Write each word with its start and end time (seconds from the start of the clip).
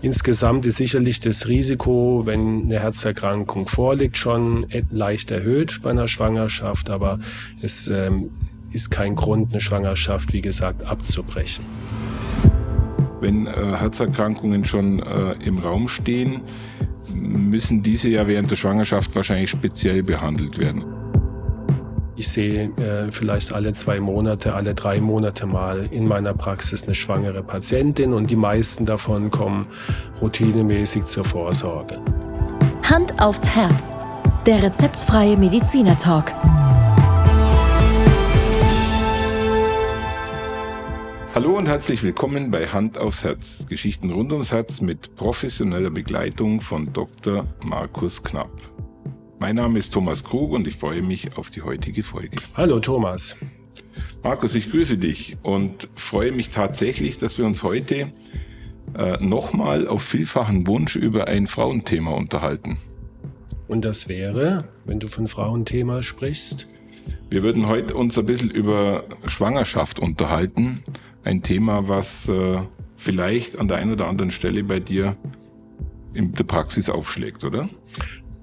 Insgesamt 0.00 0.64
ist 0.64 0.76
sicherlich 0.76 1.18
das 1.18 1.48
Risiko, 1.48 2.22
wenn 2.24 2.64
eine 2.64 2.78
Herzerkrankung 2.78 3.66
vorliegt, 3.66 4.16
schon 4.16 4.66
leicht 4.90 5.32
erhöht 5.32 5.80
bei 5.82 5.90
einer 5.90 6.06
Schwangerschaft, 6.06 6.88
aber 6.88 7.18
es 7.62 7.88
ähm, 7.88 8.30
ist 8.72 8.90
kein 8.90 9.16
Grund, 9.16 9.50
eine 9.50 9.60
Schwangerschaft, 9.60 10.32
wie 10.32 10.40
gesagt, 10.40 10.84
abzubrechen. 10.84 11.64
Wenn 13.20 13.48
äh, 13.48 13.50
Herzerkrankungen 13.50 14.64
schon 14.64 15.00
äh, 15.00 15.32
im 15.44 15.58
Raum 15.58 15.88
stehen, 15.88 16.42
müssen 17.14 17.82
diese 17.82 18.08
ja 18.08 18.28
während 18.28 18.50
der 18.52 18.56
Schwangerschaft 18.56 19.16
wahrscheinlich 19.16 19.50
speziell 19.50 20.04
behandelt 20.04 20.58
werden. 20.58 20.84
Ich 22.18 22.30
sehe 22.30 22.64
äh, 22.78 23.12
vielleicht 23.12 23.52
alle 23.52 23.74
zwei 23.74 24.00
Monate, 24.00 24.52
alle 24.52 24.74
drei 24.74 25.00
Monate 25.00 25.46
mal 25.46 25.86
in 25.92 26.08
meiner 26.08 26.34
Praxis 26.34 26.82
eine 26.82 26.96
schwangere 26.96 27.44
Patientin 27.44 28.12
und 28.12 28.28
die 28.28 28.34
meisten 28.34 28.84
davon 28.84 29.30
kommen 29.30 29.68
routinemäßig 30.20 31.04
zur 31.04 31.22
Vorsorge. 31.22 32.00
Hand 32.82 33.22
aufs 33.22 33.46
Herz. 33.46 33.96
Der 34.46 34.60
rezeptfreie 34.60 35.36
Mediziner 35.36 35.96
Talk. 35.96 36.32
Hallo 41.36 41.56
und 41.56 41.68
herzlich 41.68 42.02
willkommen 42.02 42.50
bei 42.50 42.66
Hand 42.66 42.98
aufs 42.98 43.22
Herz. 43.22 43.68
Geschichten 43.68 44.10
rund 44.10 44.32
ums 44.32 44.50
Herz 44.50 44.80
mit 44.80 45.14
professioneller 45.14 45.90
Begleitung 45.90 46.62
von 46.62 46.92
Dr. 46.92 47.46
Markus 47.62 48.24
Knapp. 48.24 48.50
Mein 49.40 49.54
Name 49.54 49.78
ist 49.78 49.92
Thomas 49.92 50.24
Krug 50.24 50.50
und 50.50 50.66
ich 50.66 50.74
freue 50.74 51.00
mich 51.00 51.36
auf 51.36 51.50
die 51.50 51.62
heutige 51.62 52.02
Folge. 52.02 52.36
Hallo 52.54 52.80
Thomas. 52.80 53.36
Markus, 54.24 54.56
ich 54.56 54.68
grüße 54.70 54.98
dich 54.98 55.36
und 55.42 55.88
freue 55.94 56.32
mich 56.32 56.50
tatsächlich, 56.50 57.18
dass 57.18 57.38
wir 57.38 57.46
uns 57.46 57.62
heute 57.62 58.12
äh, 58.94 59.16
nochmal 59.24 59.86
auf 59.86 60.02
vielfachen 60.02 60.66
Wunsch 60.66 60.96
über 60.96 61.28
ein 61.28 61.46
Frauenthema 61.46 62.10
unterhalten. 62.10 62.78
Und 63.68 63.84
das 63.84 64.08
wäre, 64.08 64.64
wenn 64.86 64.98
du 64.98 65.06
von 65.06 65.28
Frauenthema 65.28 66.02
sprichst? 66.02 66.66
Wir 67.30 67.44
würden 67.44 67.68
heute 67.68 67.94
uns 67.94 68.18
ein 68.18 68.26
bisschen 68.26 68.50
über 68.50 69.04
Schwangerschaft 69.26 70.00
unterhalten. 70.00 70.82
Ein 71.22 71.44
Thema, 71.44 71.86
was 71.86 72.28
äh, 72.28 72.58
vielleicht 72.96 73.56
an 73.56 73.68
der 73.68 73.76
einen 73.76 73.92
oder 73.92 74.08
anderen 74.08 74.32
Stelle 74.32 74.64
bei 74.64 74.80
dir 74.80 75.16
in 76.12 76.32
der 76.32 76.44
Praxis 76.44 76.88
aufschlägt, 76.88 77.44
oder? 77.44 77.68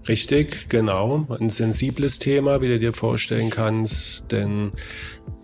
Richtig, 0.08 0.70
genau. 0.70 1.26
Ein 1.40 1.50
sensibles 1.50 2.20
Thema, 2.20 2.62
wie 2.62 2.68
du 2.68 2.78
dir 2.78 2.94
vorstellen 2.94 3.50
kannst, 3.50 4.32
denn 4.32 4.72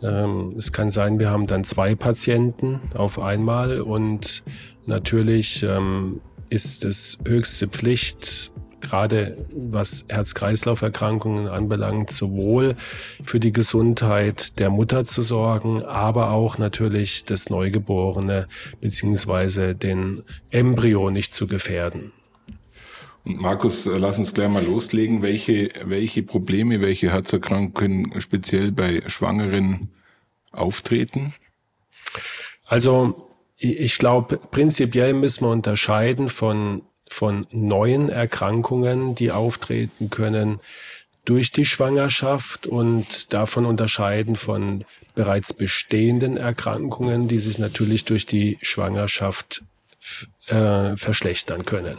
ähm, 0.04 0.54
es 0.58 0.72
kann 0.72 0.92
sein, 0.92 1.18
wir 1.18 1.32
haben 1.32 1.48
dann 1.48 1.64
zwei 1.64 1.96
Patienten 1.96 2.80
auf 2.94 3.18
einmal 3.18 3.82
und 3.82 4.44
natürlich 4.86 5.64
ähm, 5.64 6.22
ist 6.52 6.86
es 6.86 7.18
höchste 7.26 7.68
Pflicht, 7.68 8.52
gerade 8.82 9.38
was 9.52 10.06
Herz-Kreislauf-Erkrankungen 10.10 11.48
anbelangt, 11.48 12.12
sowohl 12.12 12.76
für 13.24 13.40
die 13.40 13.54
Gesundheit 13.54 14.60
der 14.60 14.70
Mutter 14.70 15.06
zu 15.06 15.24
sorgen, 15.24 15.84
aber 15.84 16.32
auch 16.32 16.60
natürlich 16.60 17.26
das 17.26 17.50
Neugeborene 17.50 18.48
beziehungsweise 18.80 19.74
den 19.74 20.22
Embryo 20.52 21.10
nicht 21.10 21.34
zu 21.34 21.48
gefährden. 21.48 22.12
Und 23.24 23.40
Markus, 23.40 23.86
äh, 23.86 23.98
lass 23.98 24.18
uns 24.18 24.34
gleich 24.34 24.50
mal 24.50 24.64
loslegen. 24.64 25.22
Welche, 25.22 25.72
welche 25.84 26.24
Probleme, 26.24 26.82
welche 26.82 27.12
Herzerkrankungen 27.12 28.20
speziell 28.20 28.72
bei 28.72 29.04
Schwangeren 29.08 29.90
auftreten? 30.52 31.34
Also 32.66 33.30
ich 33.58 33.98
glaube, 34.00 34.38
prinzipiell 34.38 35.14
müssen 35.14 35.46
wir 35.46 35.52
unterscheiden 35.52 36.30
von, 36.30 36.82
von 37.08 37.46
neuen 37.52 38.10
Erkrankungen, 38.10 39.14
die 39.14 39.32
auftreten 39.32 40.10
können 40.10 40.60
durch 41.26 41.52
die 41.52 41.66
Schwangerschaft 41.66 42.66
und 42.66 43.34
davon 43.34 43.66
unterscheiden 43.66 44.36
von 44.36 44.84
bereits 45.14 45.54
bestehenden 45.54 46.38
Erkrankungen, 46.38 47.28
die 47.28 47.38
sich 47.38 47.60
natürlich 47.60 48.06
durch 48.06 48.26
die 48.26 48.58
Schwangerschaft 48.62 49.64
äh, 50.48 50.96
verschlechtern 50.98 51.66
können. 51.66 51.98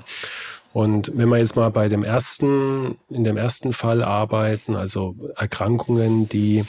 Und 0.73 1.13
wenn 1.17 1.29
wir 1.29 1.39
jetzt 1.39 1.57
mal 1.57 1.71
bei 1.71 1.89
dem 1.89 2.03
ersten, 2.03 2.97
in 3.11 3.25
dem 3.25 3.37
ersten 3.37 3.73
Fall 3.73 4.03
arbeiten, 4.03 4.75
also 4.75 5.15
Erkrankungen, 5.37 6.29
die 6.29 6.65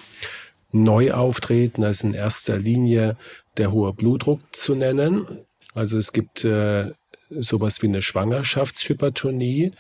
neu 0.72 1.14
auftreten, 1.14 1.82
da 1.82 1.90
ist 1.90 2.04
in 2.04 2.14
erster 2.14 2.58
Linie 2.58 3.16
der 3.58 3.72
hohe 3.72 3.94
Blutdruck 3.94 4.42
zu 4.52 4.76
nennen. 4.76 5.26
Also 5.74 5.98
es 5.98 6.12
gibt 6.12 6.44
äh, 6.44 6.92
sowas 7.30 7.82
wie 7.82 7.88
eine 7.88 8.02
Schwangerschaftshypertonie. 8.02 9.72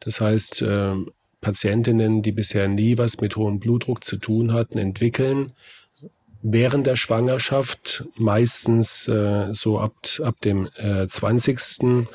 Das 0.00 0.20
heißt, 0.20 0.62
äh, 0.62 0.94
Patientinnen, 1.40 2.22
die 2.22 2.32
bisher 2.32 2.68
nie 2.68 2.96
was 2.96 3.20
mit 3.20 3.36
hohem 3.36 3.58
Blutdruck 3.58 4.04
zu 4.04 4.16
tun 4.16 4.52
hatten, 4.52 4.78
entwickeln 4.78 5.52
während 6.44 6.86
der 6.86 6.96
Schwangerschaft, 6.96 8.04
meistens 8.16 9.08
äh, 9.08 9.52
so 9.52 9.80
ab, 9.80 9.94
ab 10.22 10.36
dem 10.42 10.68
äh, 10.76 11.08
20. 11.08 12.06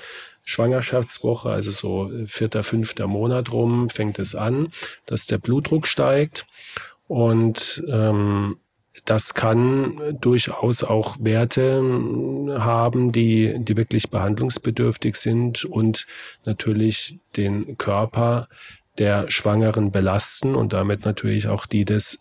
Schwangerschaftswoche, 0.49 1.49
also 1.49 1.69
so 1.69 2.11
vierter, 2.25 2.63
fünfter 2.63 3.07
Monat 3.07 3.51
rum, 3.51 3.89
fängt 3.89 4.17
es 4.17 4.33
an, 4.33 4.69
dass 5.05 5.27
der 5.27 5.37
Blutdruck 5.37 5.85
steigt. 5.85 6.47
Und 7.07 7.83
ähm, 7.87 8.57
das 9.05 9.35
kann 9.35 10.17
durchaus 10.19 10.83
auch 10.83 11.17
Werte 11.19 11.81
haben, 12.59 13.11
die, 13.11 13.55
die 13.59 13.77
wirklich 13.77 14.09
behandlungsbedürftig 14.09 15.15
sind 15.15 15.65
und 15.65 16.07
natürlich 16.45 17.19
den 17.37 17.77
Körper 17.77 18.47
der 18.97 19.29
Schwangeren 19.29 19.91
belasten 19.91 20.55
und 20.55 20.73
damit 20.73 21.05
natürlich 21.05 21.47
auch 21.47 21.67
die 21.67 21.85
des 21.85 22.19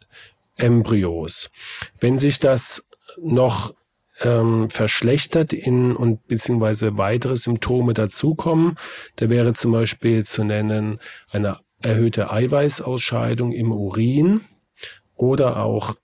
Embryos. 0.56 1.50
Wenn 1.98 2.18
sich 2.18 2.38
das 2.38 2.84
noch 3.20 3.74
ähm, 4.20 4.70
verschlechtert 4.70 5.52
in 5.52 5.94
und 5.94 6.26
beziehungsweise 6.26 6.98
weitere 6.98 7.36
Symptome 7.36 7.94
dazukommen. 7.94 8.76
Da 9.16 9.30
wäre 9.30 9.54
zum 9.54 9.72
Beispiel 9.72 10.24
zu 10.24 10.44
nennen 10.44 10.98
eine 11.30 11.58
erhöhte 11.80 12.30
Eiweißausscheidung 12.30 13.52
im 13.52 13.72
Urin 13.72 14.40
oder 15.14 15.62
auch 15.62 15.94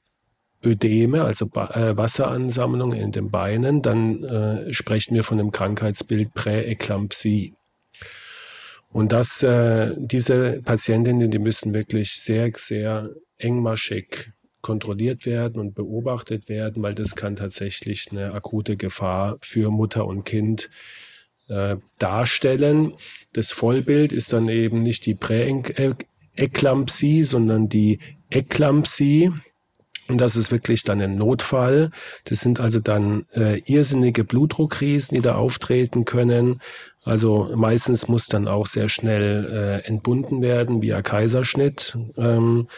Ödeme, 0.64 1.24
also 1.24 1.46
äh, 1.46 1.96
Wasseransammlung 1.96 2.94
in 2.94 3.12
den 3.12 3.30
Beinen, 3.30 3.82
dann 3.82 4.24
äh, 4.24 4.72
sprechen 4.72 5.14
wir 5.14 5.22
von 5.22 5.38
dem 5.38 5.50
Krankheitsbild 5.50 6.32
Präeklampsie. 6.32 7.54
Und 8.90 9.12
das, 9.12 9.42
äh, 9.42 9.92
diese 9.96 10.62
Patientinnen, 10.62 11.30
die 11.30 11.38
müssen 11.38 11.74
wirklich 11.74 12.12
sehr, 12.12 12.50
sehr 12.54 13.10
engmaschig 13.36 14.32
kontrolliert 14.64 15.26
werden 15.26 15.60
und 15.60 15.74
beobachtet 15.74 16.48
werden, 16.48 16.82
weil 16.82 16.94
das 16.94 17.14
kann 17.14 17.36
tatsächlich 17.36 18.08
eine 18.10 18.32
akute 18.32 18.78
Gefahr 18.78 19.36
für 19.42 19.70
Mutter 19.70 20.06
und 20.06 20.24
Kind 20.24 20.70
äh, 21.48 21.76
darstellen. 21.98 22.94
Das 23.34 23.52
Vollbild 23.52 24.10
ist 24.10 24.32
dann 24.32 24.48
eben 24.48 24.82
nicht 24.82 25.04
die 25.04 25.14
Präeklampsie, 25.14 27.24
sondern 27.24 27.68
die 27.68 27.98
Eklampsie. 28.30 29.32
Und 30.08 30.18
das 30.18 30.34
ist 30.34 30.50
wirklich 30.50 30.82
dann 30.82 31.02
ein 31.02 31.16
Notfall. 31.16 31.90
Das 32.24 32.40
sind 32.40 32.58
also 32.58 32.80
dann 32.80 33.26
äh, 33.34 33.60
irrsinnige 33.66 34.24
Blutdruckkrisen, 34.24 35.14
die 35.14 35.22
da 35.22 35.34
auftreten 35.34 36.06
können. 36.06 36.62
Also 37.02 37.50
meistens 37.54 38.08
muss 38.08 38.28
dann 38.28 38.48
auch 38.48 38.66
sehr 38.66 38.88
schnell 38.88 39.44
äh, 39.44 39.86
entbunden 39.86 40.40
werden 40.40 40.80
via 40.80 41.02
Kaiserschnitt. 41.02 41.98
Ähm, 42.16 42.68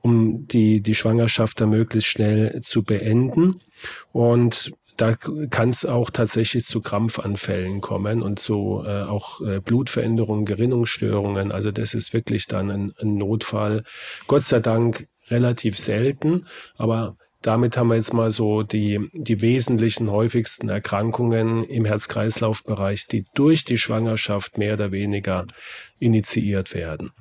um 0.00 0.46
die, 0.46 0.80
die 0.80 0.94
Schwangerschaft 0.94 1.60
da 1.60 1.66
möglichst 1.66 2.08
schnell 2.08 2.60
zu 2.62 2.82
beenden. 2.82 3.60
Und 4.12 4.72
da 4.96 5.14
kann 5.14 5.68
es 5.68 5.86
auch 5.86 6.10
tatsächlich 6.10 6.64
zu 6.64 6.80
Krampfanfällen 6.80 7.80
kommen 7.80 8.20
und 8.20 8.40
zu 8.40 8.82
äh, 8.84 9.02
auch 9.02 9.40
äh, 9.40 9.60
Blutveränderungen, 9.60 10.44
Gerinnungsstörungen. 10.44 11.52
Also 11.52 11.70
das 11.70 11.94
ist 11.94 12.12
wirklich 12.12 12.46
dann 12.46 12.70
ein, 12.70 12.92
ein 13.00 13.14
Notfall. 13.14 13.84
Gott 14.26 14.42
sei 14.42 14.58
Dank 14.58 15.06
relativ 15.30 15.78
selten, 15.78 16.46
aber 16.76 17.16
damit 17.42 17.76
haben 17.76 17.88
wir 17.88 17.94
jetzt 17.94 18.12
mal 18.12 18.32
so 18.32 18.64
die, 18.64 19.08
die 19.12 19.40
wesentlichen, 19.40 20.10
häufigsten 20.10 20.68
Erkrankungen 20.68 21.62
im 21.62 21.84
Herz-Kreislauf-Bereich, 21.84 23.06
die 23.06 23.26
durch 23.34 23.64
die 23.64 23.78
Schwangerschaft 23.78 24.58
mehr 24.58 24.74
oder 24.74 24.90
weniger 24.90 25.46
initiiert 26.00 26.74
werden. 26.74 27.12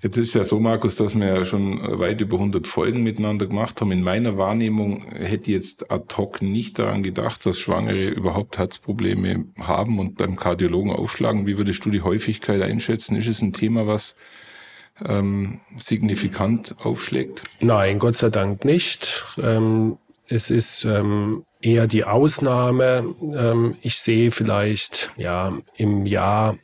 Jetzt 0.00 0.16
ist 0.16 0.34
ja 0.34 0.44
so, 0.44 0.60
Markus, 0.60 0.94
dass 0.94 1.16
wir 1.16 1.26
ja 1.26 1.44
schon 1.44 1.98
weit 1.98 2.20
über 2.20 2.36
100 2.36 2.68
Folgen 2.68 3.02
miteinander 3.02 3.46
gemacht 3.46 3.80
haben. 3.80 3.90
In 3.90 4.02
meiner 4.02 4.36
Wahrnehmung 4.36 5.04
hätte 5.10 5.50
jetzt 5.50 5.90
ad 5.90 6.14
hoc 6.16 6.40
nicht 6.40 6.78
daran 6.78 7.02
gedacht, 7.02 7.44
dass 7.44 7.58
Schwangere 7.58 8.08
überhaupt 8.08 8.58
Herzprobleme 8.58 9.46
haben 9.58 9.98
und 9.98 10.16
beim 10.16 10.36
Kardiologen 10.36 10.92
aufschlagen. 10.92 11.48
Wie 11.48 11.58
würdest 11.58 11.84
du 11.84 11.90
die 11.90 12.02
Häufigkeit 12.02 12.62
einschätzen? 12.62 13.16
Ist 13.16 13.26
es 13.26 13.42
ein 13.42 13.52
Thema, 13.52 13.88
was 13.88 14.14
ähm, 15.04 15.60
signifikant 15.80 16.76
aufschlägt? 16.78 17.42
Nein, 17.58 17.98
Gott 17.98 18.14
sei 18.14 18.30
Dank 18.30 18.64
nicht. 18.64 19.24
Ähm, 19.36 19.98
es 20.28 20.50
ist 20.50 20.84
ähm, 20.84 21.44
eher 21.60 21.88
die 21.88 22.04
Ausnahme. 22.04 23.14
Ähm, 23.20 23.76
ich 23.82 23.98
sehe 23.98 24.30
vielleicht 24.30 25.10
ja 25.16 25.58
im 25.76 26.06
Jahr 26.06 26.56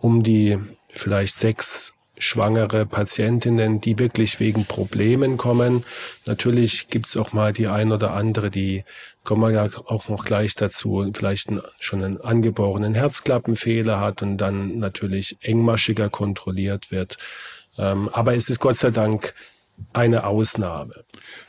um 0.00 0.24
die 0.24 0.58
vielleicht 0.88 1.36
sechs 1.36 1.95
schwangere 2.18 2.86
Patientinnen, 2.86 3.80
die 3.80 3.98
wirklich 3.98 4.40
wegen 4.40 4.64
Problemen 4.64 5.36
kommen. 5.36 5.84
Natürlich 6.24 6.88
gibt's 6.88 7.16
auch 7.16 7.32
mal 7.32 7.52
die 7.52 7.66
ein 7.66 7.92
oder 7.92 8.12
andere, 8.12 8.50
die 8.50 8.84
kommen 9.24 9.42
wir 9.42 9.50
ja 9.50 9.68
auch 9.86 10.08
noch 10.08 10.24
gleich 10.24 10.54
dazu, 10.54 11.10
vielleicht 11.14 11.50
schon 11.80 12.04
einen 12.04 12.20
angeborenen 12.20 12.94
Herzklappenfehler 12.94 14.00
hat 14.00 14.22
und 14.22 14.36
dann 14.36 14.78
natürlich 14.78 15.36
engmaschiger 15.42 16.08
kontrolliert 16.08 16.90
wird. 16.90 17.18
Ähm, 17.76 18.08
aber 18.12 18.34
es 18.34 18.48
ist 18.48 18.60
Gott 18.60 18.76
sei 18.76 18.90
Dank 18.90 19.34
eine 19.92 20.24
Ausnahme. 20.24 21.04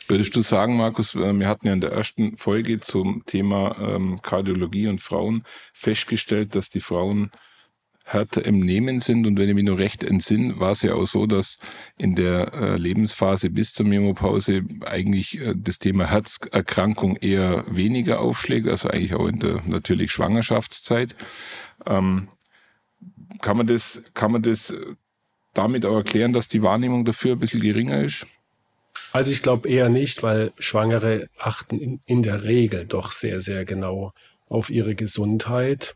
Würdest 0.08 0.36
du 0.36 0.42
sagen, 0.42 0.75
Markus, 0.75 1.16
äh, 1.16 1.34
wir 1.34 1.48
hatten 1.48 1.68
ja 1.68 1.74
in 1.74 1.81
der 1.81 1.92
ersten 1.92 2.38
Folge 2.38 2.80
zum 2.80 3.24
Thema 3.25 3.78
ähm, 3.80 4.22
Kardiologie 4.22 4.88
und 4.88 5.00
Frauen 5.00 5.44
festgestellt, 5.74 6.56
dass 6.56 6.70
die 6.70 6.81
Frauen 6.81 7.31
härter 8.07 8.45
im 8.45 8.62
Nehmen 8.62 9.00
sind. 9.01 9.27
Und 9.27 9.38
wenn 9.38 9.50
ich 9.50 9.56
mich 9.56 9.65
noch 9.65 9.77
recht 9.77 10.04
entsinne, 10.04 10.59
war 10.59 10.71
es 10.71 10.81
ja 10.81 10.94
auch 10.94 11.06
so, 11.06 11.25
dass 11.25 11.59
in 11.98 12.15
der 12.15 12.54
äh, 12.54 12.77
Lebensphase 12.77 13.50
bis 13.50 13.74
zur 13.74 13.86
Menopause 13.86 14.63
eigentlich 14.86 15.39
äh, 15.39 15.54
das 15.56 15.77
Thema 15.77 16.09
Herzerkrankung 16.09 17.18
eher 17.18 17.65
weniger 17.68 18.21
aufschlägt, 18.21 18.68
also 18.68 18.88
eigentlich 18.89 19.13
auch 19.13 19.27
in 19.27 19.39
der 19.39 19.62
natürlich 19.65 20.12
Schwangerschaftszeit. 20.13 21.15
Ähm, 21.86 22.30
kann 23.42 23.57
man 23.57 23.68
das, 23.68 24.12
kann 24.13 24.31
man 24.31 24.42
das 24.42 24.74
damit 25.53 25.86
auch 25.86 25.98
erklären, 25.98 26.31
dass 26.31 26.48
die 26.48 26.63
Wahrnehmung 26.63 27.03
dafür 27.03 27.33
ein 27.33 27.39
bisschen 27.39 27.62
geringer 27.62 28.01
ist? 28.01 28.25
Also 29.12 29.31
ich 29.31 29.42
glaube 29.42 29.68
eher 29.68 29.89
nicht, 29.89 30.24
weil 30.24 30.51
Schwangere 30.60 31.27
achten 31.38 32.00
in 32.06 32.24
der 32.24 32.44
Regel 32.44 32.86
doch 32.86 33.12
sehr, 33.12 33.42
sehr 33.42 33.65
genau 33.65 34.13
auf 34.48 34.69
ihre 34.69 34.95
Gesundheit 34.95 35.95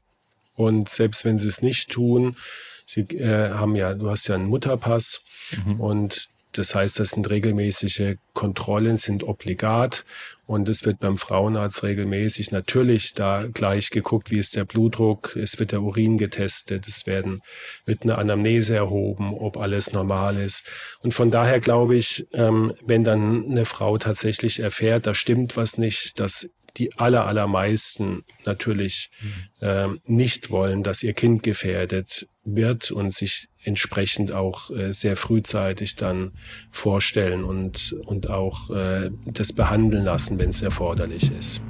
und 0.55 0.89
selbst 0.89 1.25
wenn 1.25 1.37
sie 1.37 1.47
es 1.47 1.61
nicht 1.61 1.89
tun, 1.91 2.37
sie 2.85 3.01
äh, 3.01 3.49
haben 3.51 3.75
ja, 3.75 3.93
du 3.93 4.09
hast 4.09 4.27
ja 4.27 4.35
einen 4.35 4.47
Mutterpass 4.47 5.23
mhm. 5.65 5.79
und 5.79 6.29
das 6.53 6.75
heißt, 6.75 6.99
das 6.99 7.11
sind 7.11 7.29
regelmäßige 7.29 8.15
Kontrollen, 8.33 8.97
sind 8.97 9.23
obligat 9.23 10.03
und 10.47 10.67
es 10.67 10.83
wird 10.83 10.99
beim 10.99 11.17
Frauenarzt 11.17 11.81
regelmäßig 11.83 12.51
natürlich 12.51 13.13
da 13.13 13.47
gleich 13.47 13.89
geguckt, 13.89 14.31
wie 14.31 14.37
ist 14.37 14.57
der 14.57 14.65
Blutdruck, 14.65 15.37
es 15.37 15.59
wird 15.59 15.71
der 15.71 15.81
Urin 15.81 16.17
getestet, 16.17 16.87
es 16.89 17.07
werden, 17.07 17.41
wird 17.85 18.03
eine 18.03 18.17
Anamnese 18.17 18.75
erhoben, 18.75 19.33
ob 19.33 19.55
alles 19.55 19.93
normal 19.93 20.37
ist. 20.37 20.69
Und 20.99 21.13
von 21.13 21.31
daher 21.31 21.61
glaube 21.61 21.95
ich, 21.95 22.27
ähm, 22.33 22.73
wenn 22.85 23.05
dann 23.05 23.45
eine 23.45 23.63
Frau 23.63 23.97
tatsächlich 23.97 24.59
erfährt, 24.59 25.07
da 25.07 25.13
stimmt 25.13 25.55
was 25.55 25.77
nicht, 25.77 26.19
dass 26.19 26.49
die 26.77 26.97
aller, 26.97 27.25
allermeisten 27.25 28.23
natürlich 28.45 29.09
mhm. 29.21 29.67
äh, 29.67 29.87
nicht 30.05 30.49
wollen, 30.49 30.83
dass 30.83 31.03
ihr 31.03 31.13
Kind 31.13 31.43
gefährdet 31.43 32.27
wird 32.43 32.91
und 32.91 33.13
sich 33.13 33.49
entsprechend 33.63 34.31
auch 34.31 34.71
äh, 34.71 34.91
sehr 34.91 35.15
frühzeitig 35.15 35.95
dann 35.95 36.31
vorstellen 36.71 37.43
und, 37.43 37.95
und 38.05 38.29
auch 38.29 38.71
äh, 38.71 39.11
das 39.25 39.53
behandeln 39.53 40.03
lassen, 40.03 40.39
wenn 40.39 40.49
es 40.49 40.61
erforderlich 40.61 41.31
ist. 41.31 41.61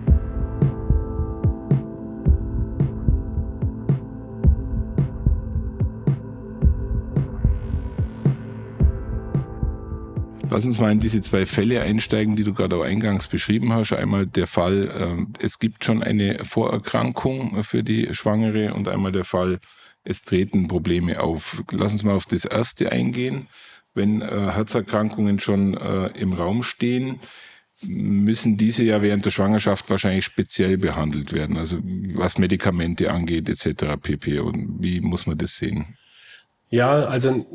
Lass 10.51 10.65
uns 10.65 10.79
mal 10.79 10.91
in 10.91 10.99
diese 10.99 11.21
zwei 11.21 11.45
Fälle 11.45 11.79
einsteigen, 11.81 12.35
die 12.35 12.43
du 12.43 12.53
gerade 12.53 12.75
auch 12.75 12.83
eingangs 12.83 13.27
beschrieben 13.27 13.71
hast. 13.71 13.93
Einmal 13.93 14.27
der 14.27 14.47
Fall, 14.47 14.93
ähm, 14.99 15.31
es 15.39 15.59
gibt 15.59 15.85
schon 15.85 16.03
eine 16.03 16.43
Vorerkrankung 16.43 17.63
für 17.63 17.83
die 17.83 18.13
Schwangere 18.13 18.73
und 18.73 18.89
einmal 18.89 19.13
der 19.13 19.23
Fall, 19.23 19.61
es 20.03 20.23
treten 20.23 20.67
Probleme 20.67 21.21
auf. 21.21 21.63
Lass 21.71 21.93
uns 21.93 22.03
mal 22.03 22.15
auf 22.15 22.25
das 22.25 22.43
erste 22.43 22.91
eingehen. 22.91 23.47
Wenn 23.93 24.21
äh, 24.21 24.25
Herzerkrankungen 24.25 25.39
schon 25.39 25.73
äh, 25.77 26.07
im 26.19 26.33
Raum 26.33 26.63
stehen, 26.63 27.21
müssen 27.87 28.57
diese 28.57 28.83
ja 28.83 29.01
während 29.01 29.23
der 29.23 29.31
Schwangerschaft 29.31 29.89
wahrscheinlich 29.89 30.25
speziell 30.25 30.77
behandelt 30.77 31.31
werden, 31.31 31.55
also 31.55 31.79
was 32.13 32.37
Medikamente 32.37 33.09
angeht 33.09 33.47
etc. 33.47 33.95
pp. 34.01 34.39
Und 34.39 34.83
wie 34.83 34.99
muss 34.99 35.27
man 35.27 35.37
das 35.37 35.55
sehen? 35.55 35.95
Ja, 36.71 37.03
also 37.03 37.45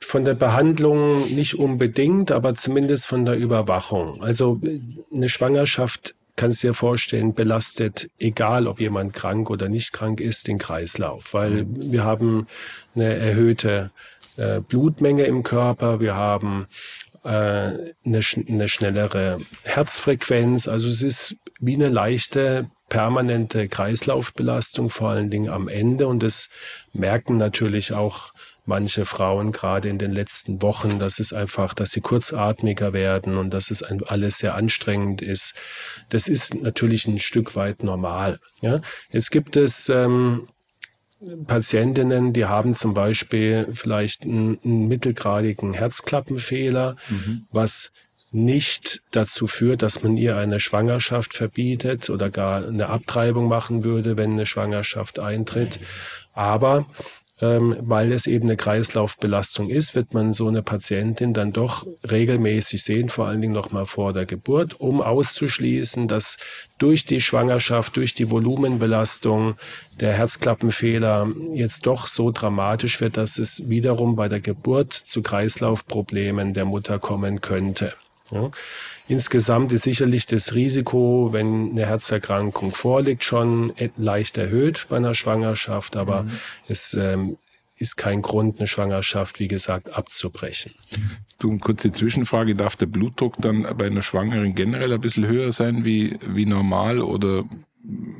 von 0.00 0.24
der 0.24 0.34
Behandlung 0.34 1.32
nicht 1.34 1.58
unbedingt, 1.58 2.32
aber 2.32 2.54
zumindest 2.54 3.06
von 3.06 3.24
der 3.24 3.36
Überwachung. 3.36 4.22
Also 4.22 4.60
eine 5.12 5.28
Schwangerschaft 5.28 6.14
kannst 6.36 6.62
du 6.62 6.68
dir 6.68 6.74
vorstellen, 6.74 7.34
belastet, 7.34 8.08
egal 8.18 8.66
ob 8.66 8.80
jemand 8.80 9.12
krank 9.12 9.50
oder 9.50 9.68
nicht 9.68 9.92
krank 9.92 10.20
ist, 10.20 10.48
den 10.48 10.58
Kreislauf, 10.58 11.34
weil 11.34 11.64
mhm. 11.64 11.92
wir 11.92 12.04
haben 12.04 12.46
eine 12.94 13.14
erhöhte 13.14 13.90
äh, 14.38 14.60
Blutmenge 14.60 15.24
im 15.24 15.42
Körper, 15.42 16.00
wir 16.00 16.14
haben 16.14 16.66
äh, 17.24 17.28
eine, 17.28 18.20
eine 18.48 18.68
schnellere 18.68 19.38
Herzfrequenz. 19.64 20.66
Also 20.66 20.88
es 20.88 21.02
ist 21.02 21.36
wie 21.60 21.74
eine 21.74 21.90
leichte 21.90 22.70
permanente 22.88 23.68
Kreislaufbelastung, 23.68 24.90
vor 24.90 25.10
allen 25.10 25.30
Dingen 25.30 25.48
am 25.48 25.68
Ende. 25.68 26.08
Und 26.08 26.22
das 26.22 26.48
merken 26.92 27.36
natürlich 27.36 27.92
auch 27.92 28.31
manche 28.64 29.04
Frauen 29.04 29.52
gerade 29.52 29.88
in 29.88 29.98
den 29.98 30.12
letzten 30.12 30.62
Wochen, 30.62 30.98
dass 30.98 31.18
es 31.18 31.32
einfach, 31.32 31.74
dass 31.74 31.90
sie 31.90 32.00
kurzatmiger 32.00 32.92
werden 32.92 33.36
und 33.36 33.50
dass 33.50 33.70
es 33.70 33.82
alles 33.82 34.38
sehr 34.38 34.54
anstrengend 34.54 35.20
ist. 35.20 35.54
Das 36.10 36.28
ist 36.28 36.54
natürlich 36.54 37.06
ein 37.06 37.18
Stück 37.18 37.56
weit 37.56 37.82
normal. 37.82 38.38
Ja, 38.60 38.80
jetzt 39.10 39.30
gibt 39.30 39.56
es 39.56 39.88
ähm, 39.88 40.48
Patientinnen, 41.46 42.32
die 42.32 42.46
haben 42.46 42.74
zum 42.74 42.94
Beispiel 42.94 43.68
vielleicht 43.72 44.24
einen, 44.24 44.58
einen 44.64 44.88
mittelgradigen 44.88 45.72
Herzklappenfehler, 45.72 46.96
mhm. 47.08 47.46
was 47.50 47.92
nicht 48.32 49.02
dazu 49.10 49.46
führt, 49.46 49.82
dass 49.82 50.02
man 50.02 50.16
ihr 50.16 50.36
eine 50.36 50.58
Schwangerschaft 50.58 51.34
verbietet 51.34 52.08
oder 52.10 52.30
gar 52.30 52.66
eine 52.66 52.88
Abtreibung 52.88 53.46
machen 53.46 53.84
würde, 53.84 54.16
wenn 54.16 54.32
eine 54.32 54.46
Schwangerschaft 54.46 55.18
eintritt. 55.18 55.78
Aber 56.32 56.86
ähm, 57.42 57.76
weil 57.80 58.12
es 58.12 58.28
eben 58.28 58.44
eine 58.44 58.56
Kreislaufbelastung 58.56 59.68
ist, 59.68 59.96
wird 59.96 60.14
man 60.14 60.32
so 60.32 60.46
eine 60.46 60.62
Patientin 60.62 61.34
dann 61.34 61.52
doch 61.52 61.84
regelmäßig 62.08 62.84
sehen, 62.84 63.08
vor 63.08 63.26
allen 63.26 63.40
Dingen 63.40 63.52
noch 63.52 63.72
mal 63.72 63.84
vor 63.84 64.12
der 64.12 64.26
Geburt, 64.26 64.80
um 64.80 65.02
auszuschließen, 65.02 66.06
dass 66.06 66.36
durch 66.78 67.04
die 67.04 67.20
Schwangerschaft, 67.20 67.96
durch 67.96 68.14
die 68.14 68.30
Volumenbelastung 68.30 69.56
der 69.98 70.12
Herzklappenfehler 70.12 71.28
jetzt 71.52 71.86
doch 71.86 72.06
so 72.06 72.30
dramatisch 72.30 73.00
wird, 73.00 73.16
dass 73.16 73.38
es 73.38 73.68
wiederum 73.68 74.14
bei 74.14 74.28
der 74.28 74.40
Geburt 74.40 74.92
zu 74.92 75.20
Kreislaufproblemen 75.20 76.54
der 76.54 76.64
Mutter 76.64 77.00
kommen 77.00 77.40
könnte. 77.40 77.92
Ja. 78.32 78.50
Insgesamt 79.08 79.72
ist 79.72 79.82
sicherlich 79.82 80.26
das 80.26 80.54
Risiko, 80.54 81.30
wenn 81.32 81.70
eine 81.70 81.86
Herzerkrankung 81.86 82.72
vorliegt, 82.72 83.24
schon 83.24 83.72
leicht 83.96 84.38
erhöht 84.38 84.86
bei 84.88 84.96
einer 84.96 85.14
Schwangerschaft, 85.14 85.96
aber 85.96 86.24
mhm. 86.24 86.30
es 86.68 86.94
ähm, 86.94 87.36
ist 87.76 87.96
kein 87.96 88.22
Grund, 88.22 88.58
eine 88.58 88.68
Schwangerschaft, 88.68 89.40
wie 89.40 89.48
gesagt, 89.48 89.92
abzubrechen. 89.92 90.72
Du, 91.38 91.58
kurze 91.58 91.90
Zwischenfrage, 91.90 92.54
darf 92.54 92.76
der 92.76 92.86
Blutdruck 92.86 93.34
dann 93.38 93.62
bei 93.76 93.86
einer 93.86 94.02
Schwangeren 94.02 94.54
generell 94.54 94.92
ein 94.92 95.00
bisschen 95.00 95.26
höher 95.26 95.50
sein 95.52 95.84
wie, 95.84 96.16
wie 96.24 96.46
normal 96.46 97.00
oder 97.00 97.44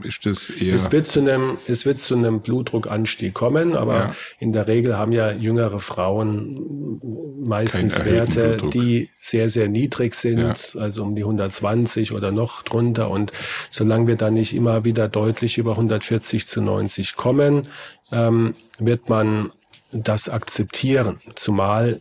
ist 0.03 0.27
das 0.27 0.51
eher. 0.51 0.75
Es 0.75 0.91
wird 0.91 1.07
zu 1.07 1.21
einem, 1.21 1.59
es 1.69 1.87
wird 1.87 2.01
zu 2.01 2.17
einem 2.17 2.41
Blutdruckanstieg 2.41 3.33
kommen, 3.33 3.77
aber 3.77 3.95
ja. 3.95 4.15
in 4.39 4.53
der 4.53 4.67
Regel 4.67 4.99
haben 4.99 5.13
ja 5.13 5.31
jüngere 5.31 5.79
Frauen 5.79 7.01
meistens 7.45 8.05
Werte, 8.05 8.49
Blutdruck. 8.49 8.71
die 8.73 9.09
sehr, 9.21 9.49
sehr 9.49 9.69
niedrig 9.69 10.15
sind, 10.15 10.39
ja. 10.75 10.81
also 10.81 11.05
um 11.05 11.15
die 11.15 11.23
120 11.23 12.13
oder 12.13 12.33
noch 12.33 12.63
drunter. 12.63 13.11
Und 13.11 13.33
solange 13.71 14.09
wir 14.09 14.17
dann 14.17 14.35
nicht 14.35 14.55
immer 14.55 14.85
wieder 14.85 15.09
deutlich 15.09 15.59
über 15.59 15.73
140 15.73 16.47
zu 16.47 16.61
90 16.61 17.15
kommen, 17.17 17.69
ähm, 18.11 18.55
wird 18.79 19.09
man 19.09 19.53
das 19.93 20.29
akzeptieren, 20.29 21.21
zumal 21.35 22.01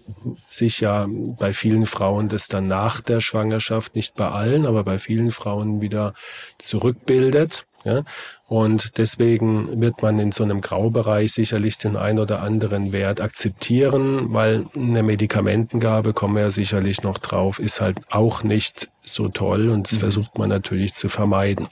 sich 0.50 0.80
ja 0.80 1.08
bei 1.10 1.54
vielen 1.54 1.86
Frauen 1.86 2.30
das 2.30 2.48
dann 2.48 2.68
nach 2.68 3.02
der 3.02 3.22
Schwangerschaft, 3.22 3.96
nicht 3.96 4.16
bei 4.16 4.30
allen, 4.30 4.66
aber 4.66 4.84
bei 4.84 4.98
vielen 4.98 5.32
Frauen 5.32 5.82
wieder 5.82 6.14
zurückbildet. 6.58 7.66
Ja? 7.84 8.04
Und 8.48 8.98
deswegen 8.98 9.82
wird 9.82 10.02
man 10.02 10.20
in 10.20 10.32
so 10.32 10.44
einem 10.44 10.62
Graubereich 10.62 11.34
sicherlich 11.34 11.78
den 11.78 11.98
ein 11.98 12.20
oder 12.20 12.42
anderen 12.42 12.94
Wert 12.94 13.22
akzeptieren, 13.22 14.34
weil 14.34 14.66
eine 14.76 15.04
Medikamentengabe, 15.04 16.14
kommen 16.14 16.36
wir 16.36 16.44
ja 16.44 16.52
sicherlich 16.52 17.04
noch 17.04 17.18
drauf, 17.18 17.60
ist 17.60 17.82
halt 17.82 17.98
auch 18.10 18.44
nicht 18.44 18.90
so 19.04 19.30
toll 19.30 19.70
und 19.70 19.88
das 19.88 19.98
mhm. 19.98 20.02
versucht 20.02 20.38
man 20.38 20.50
natürlich 20.50 20.94
zu 20.94 21.10
vermeiden. 21.10 21.68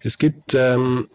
Es 0.00 0.18
gibt 0.18 0.54
ähm, 0.54 1.08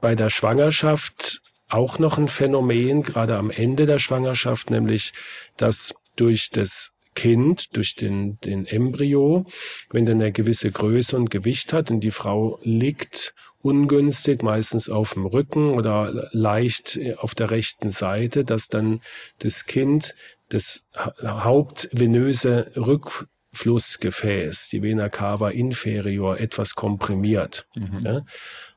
bei 0.00 0.14
der 0.14 0.30
Schwangerschaft 0.30 1.40
auch 1.68 1.98
noch 1.98 2.18
ein 2.18 2.28
Phänomen, 2.28 3.02
gerade 3.02 3.36
am 3.36 3.50
Ende 3.50 3.86
der 3.86 3.98
Schwangerschaft, 3.98 4.70
nämlich 4.70 5.12
dass 5.56 5.94
durch 6.16 6.50
das 6.50 6.92
Kind, 7.14 7.76
durch 7.76 7.96
den, 7.96 8.38
den 8.40 8.64
Embryo, 8.66 9.44
wenn 9.90 10.06
der 10.06 10.14
eine 10.14 10.30
gewisse 10.30 10.70
Größe 10.70 11.16
und 11.16 11.30
Gewicht 11.30 11.72
hat 11.72 11.90
und 11.90 12.00
die 12.00 12.12
Frau 12.12 12.60
liegt 12.62 13.34
ungünstig, 13.60 14.42
meistens 14.42 14.88
auf 14.88 15.14
dem 15.14 15.26
Rücken 15.26 15.70
oder 15.72 16.28
leicht 16.32 16.98
auf 17.16 17.34
der 17.34 17.50
rechten 17.50 17.90
Seite, 17.90 18.44
dass 18.44 18.68
dann 18.68 19.00
das 19.40 19.64
Kind 19.66 20.14
das 20.48 20.84
hauptvenöse 21.22 22.70
Rückflussgefäß, 22.76 24.68
die 24.68 24.82
Vena 24.82 25.08
cava 25.08 25.50
inferior, 25.50 26.38
etwas 26.38 26.74
komprimiert. 26.74 27.66
Mhm. 27.74 28.00
Ja? 28.04 28.22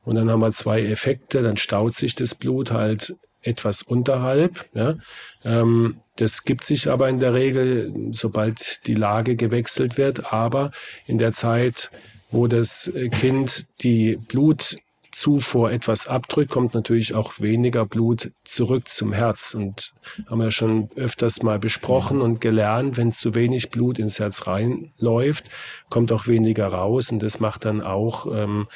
Und 0.04 0.16
dann 0.16 0.30
haben 0.30 0.40
wir 0.40 0.52
zwei 0.52 0.82
Effekte, 0.82 1.42
dann 1.42 1.56
staut 1.56 1.94
sich 1.94 2.14
das 2.14 2.34
Blut 2.34 2.72
halt 2.72 3.14
etwas 3.42 3.82
unterhalb. 3.82 4.68
Ja? 4.74 4.96
Ähm, 5.44 6.00
das 6.16 6.44
gibt 6.44 6.64
sich 6.64 6.90
aber 6.90 7.08
in 7.08 7.20
der 7.20 7.34
Regel, 7.34 7.92
sobald 8.12 8.86
die 8.86 8.94
Lage 8.94 9.36
gewechselt 9.36 9.98
wird, 9.98 10.32
aber 10.32 10.70
in 11.06 11.18
der 11.18 11.32
Zeit, 11.32 11.90
wo 12.30 12.46
das 12.46 12.92
Kind 13.10 13.66
die 13.82 14.16
Blut 14.16 14.76
Zufuhr 15.12 15.70
etwas 15.70 16.08
abdrückt, 16.08 16.50
kommt 16.50 16.74
natürlich 16.74 17.14
auch 17.14 17.38
weniger 17.38 17.84
Blut 17.84 18.32
zurück 18.44 18.88
zum 18.88 19.12
Herz. 19.12 19.54
Und 19.54 19.92
haben 20.28 20.40
wir 20.40 20.50
schon 20.50 20.90
öfters 20.96 21.42
mal 21.42 21.58
besprochen 21.58 22.20
und 22.20 22.40
gelernt, 22.40 22.96
wenn 22.96 23.12
zu 23.12 23.34
wenig 23.34 23.70
Blut 23.70 23.98
ins 23.98 24.18
Herz 24.18 24.46
reinläuft, 24.46 25.44
kommt 25.90 26.12
auch 26.12 26.26
weniger 26.26 26.66
raus. 26.68 27.12
Und 27.12 27.22
das 27.22 27.40
macht 27.40 27.66
dann 27.66 27.82
auch 27.82 28.26
ähm, 28.34 28.68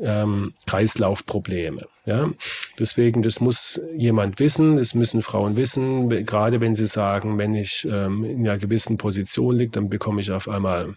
ähm, 0.00 0.54
Kreislaufprobleme. 0.66 1.86
Ja? 2.06 2.30
Deswegen, 2.78 3.22
das 3.22 3.40
muss 3.40 3.80
jemand 3.94 4.38
wissen, 4.40 4.76
das 4.76 4.94
müssen 4.94 5.22
Frauen 5.22 5.56
wissen, 5.56 6.08
gerade 6.24 6.60
wenn 6.60 6.74
sie 6.74 6.86
sagen, 6.86 7.38
wenn 7.38 7.54
ich 7.54 7.86
ähm, 7.90 8.24
in 8.24 8.40
einer 8.40 8.58
gewissen 8.58 8.96
Position 8.96 9.56
liege, 9.56 9.72
dann 9.72 9.88
bekomme 9.88 10.20
ich 10.20 10.30
auf 10.32 10.48
einmal 10.48 10.94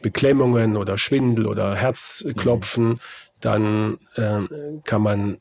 Beklemmungen 0.00 0.76
oder 0.76 0.98
Schwindel 0.98 1.46
oder 1.46 1.74
Herzklopfen. 1.74 2.88
Mhm 2.88 3.00
dann 3.44 3.98
äh, 4.14 4.40
kann 4.84 5.02
man 5.02 5.38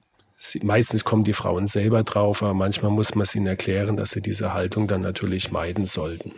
meistens 0.64 1.04
kommen 1.04 1.24
die 1.24 1.34
Frauen 1.34 1.68
selber 1.68 2.04
drauf, 2.04 2.42
aber 2.42 2.54
manchmal 2.54 2.92
muss 2.92 3.16
man 3.16 3.24
es 3.24 3.36
ihnen 3.36 3.48
erklären, 3.48 3.96
dass 3.96 4.12
sie 4.12 4.22
diese 4.22 4.54
Haltung 4.54 4.88
dann 4.88 5.02
natürlich 5.02 5.52
meiden 5.52 5.86
sollten. 5.86 6.34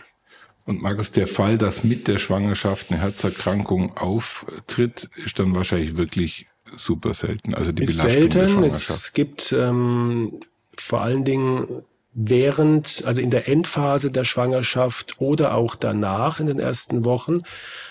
Und 0.65 0.82
Markus, 0.82 1.12
der 1.12 1.27
Fall, 1.27 1.58
dass 1.58 1.84
mit 1.84 2.08
der 2.08 2.17
Schwangerschaft 2.17 2.89
eine 2.89 3.01
Herzerkrankung 3.01 3.98
auftritt, 3.98 5.10
ist 5.24 5.39
dann 5.39 5.55
wahrscheinlich 5.55 5.98
wirklich 5.98 6.48
super 6.77 7.13
selten. 7.13 7.53
Also 7.53 7.72
die 7.72 7.84
ist 7.84 7.98
Belastung 7.98 8.22
selten. 8.22 8.39
der 8.39 8.48
Schwangerschaft. 8.48 9.00
Es 9.00 9.13
gibt 9.13 9.51
ähm, 9.51 10.39
vor 10.75 11.01
allen 11.01 11.24
Dingen 11.24 11.84
während, 12.15 13.03
also 13.05 13.22
in 13.22 13.29
der 13.32 13.48
Endphase 13.48 14.12
der 14.12 14.24
Schwangerschaft 14.24 15.20
oder 15.20 15.55
auch 15.55 15.74
danach 15.75 16.39
in 16.39 16.48
den 16.48 16.60
ersten 16.60 17.03
Wochen 17.05 17.41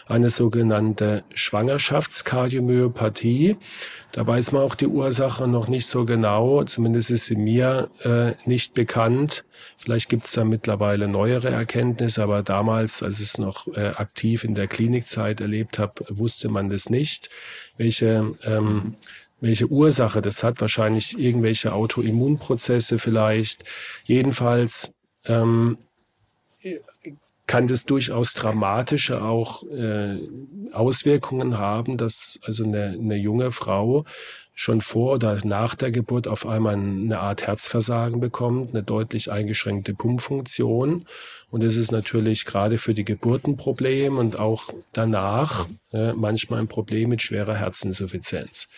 eine 0.06 0.30
sogenannte 0.30 1.24
Schwangerschaftskardiomyopathie. 1.34 3.56
Da 4.12 4.26
weiß 4.26 4.52
man 4.52 4.62
auch 4.62 4.74
die 4.74 4.86
Ursache 4.86 5.46
noch 5.48 5.68
nicht 5.68 5.86
so 5.86 6.04
genau, 6.04 6.64
zumindest 6.64 7.10
ist 7.10 7.24
sie 7.26 7.36
mir 7.36 7.88
äh, 8.02 8.32
nicht 8.48 8.74
bekannt. 8.74 9.44
Vielleicht 9.76 10.08
gibt 10.08 10.26
es 10.26 10.32
da 10.32 10.44
mittlerweile 10.44 11.06
neuere 11.08 11.48
Erkenntnisse, 11.48 12.22
aber 12.22 12.42
damals, 12.42 13.02
als 13.02 13.20
ich 13.20 13.28
es 13.28 13.38
noch 13.38 13.66
äh, 13.68 13.88
aktiv 13.88 14.44
in 14.44 14.54
der 14.54 14.68
Klinikzeit 14.68 15.40
erlebt 15.40 15.78
habe, 15.78 16.04
wusste 16.10 16.50
man 16.50 16.68
das 16.68 16.90
nicht, 16.90 17.30
welche 17.78 18.34
ähm, 18.44 18.96
welche 19.42 19.66
Ursache 19.66 20.22
das 20.22 20.44
hat, 20.44 20.60
wahrscheinlich 20.60 21.18
irgendwelche 21.18 21.72
Autoimmunprozesse 21.72 22.96
vielleicht. 22.96 23.64
Jedenfalls 24.04 24.92
ähm, 25.26 25.78
kann 27.48 27.66
das 27.66 27.84
durchaus 27.84 28.34
dramatische 28.34 29.22
auch 29.22 29.64
äh, 29.64 30.20
Auswirkungen 30.72 31.58
haben, 31.58 31.96
dass 31.96 32.38
also 32.44 32.64
eine, 32.64 32.96
eine 32.98 33.16
junge 33.16 33.50
Frau 33.50 34.04
schon 34.54 34.80
vor 34.80 35.14
oder 35.14 35.36
nach 35.44 35.74
der 35.74 35.90
Geburt 35.90 36.28
auf 36.28 36.46
einmal 36.46 36.74
eine 36.74 37.18
Art 37.18 37.44
Herzversagen 37.44 38.20
bekommt, 38.20 38.70
eine 38.70 38.84
deutlich 38.84 39.32
eingeschränkte 39.32 39.92
Pumpfunktion. 39.92 41.06
Und 41.50 41.64
es 41.64 41.76
ist 41.76 41.90
natürlich 41.90 42.44
gerade 42.44 42.78
für 42.78 42.94
die 42.94 43.04
Geburtenprobleme 43.04 44.18
und 44.18 44.38
auch 44.38 44.72
danach 44.92 45.66
äh, 45.92 46.12
manchmal 46.12 46.60
ein 46.60 46.68
Problem 46.68 47.08
mit 47.08 47.22
schwerer 47.22 47.56
Herzinsuffizienz. 47.56 48.68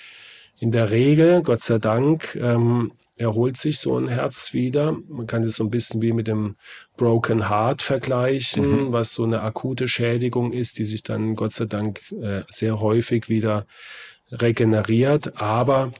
In 0.58 0.70
der 0.70 0.90
Regel, 0.90 1.42
Gott 1.42 1.62
sei 1.62 1.78
Dank, 1.78 2.37
ähm, 2.40 2.92
erholt 3.16 3.56
sich 3.56 3.78
so 3.78 3.96
ein 3.96 4.08
Herz 4.08 4.52
wieder. 4.52 4.96
Man 5.08 5.26
kann 5.26 5.42
es 5.42 5.56
so 5.56 5.64
ein 5.64 5.70
bisschen 5.70 6.02
wie 6.02 6.12
mit 6.12 6.26
dem 6.26 6.56
Broken 6.96 7.49
Heart 7.49 7.82
vergleichen, 7.82 8.87
mhm. 8.87 8.92
was 8.92 9.14
so 9.14 9.25
eine 9.25 9.42
akute 9.42 9.87
Schädigung 9.88 10.52
ist, 10.52 10.78
die 10.78 10.84
sich 10.84 11.02
dann 11.02 11.37
Gott 11.37 11.54
sei 11.54 11.66
Dank 11.66 12.00
äh, 12.12 12.42
sehr 12.49 12.80
häufig 12.80 13.28
wieder 13.28 13.66
regeneriert. 14.30 15.40
Aber 15.40 15.92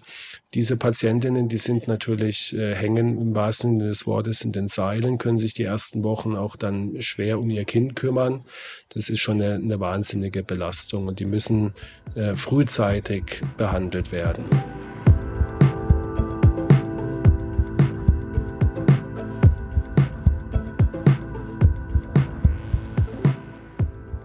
diese 0.55 0.77
Patientinnen, 0.77 1.49
die 1.49 1.59
sind 1.59 1.89
natürlich 1.89 2.57
äh, 2.57 2.77
hängen 2.77 3.21
im 3.21 3.35
wahrsten 3.35 3.79
Sinne 3.79 3.89
des 3.89 4.07
Wortes 4.07 4.43
in 4.43 4.53
den 4.53 4.69
Seilen, 4.69 5.19
können 5.19 5.41
sich 5.41 5.53
die 5.53 5.65
ersten 5.65 6.05
Wochen 6.05 6.37
auch 6.37 6.55
dann 6.55 7.03
schwer 7.03 7.41
um 7.41 7.51
ihr 7.51 7.65
Kind 7.65 7.97
kümmern. 7.97 8.45
Das 8.91 9.11
ist 9.11 9.19
schon 9.19 9.43
eine, 9.43 9.55
eine 9.55 9.81
wahnsinnige 9.81 10.45
Belastung 10.45 11.09
und 11.09 11.19
die 11.19 11.25
müssen 11.25 11.75
äh, 12.15 12.37
frühzeitig 12.37 13.43
behandelt 13.57 14.13
werden. 14.13 14.45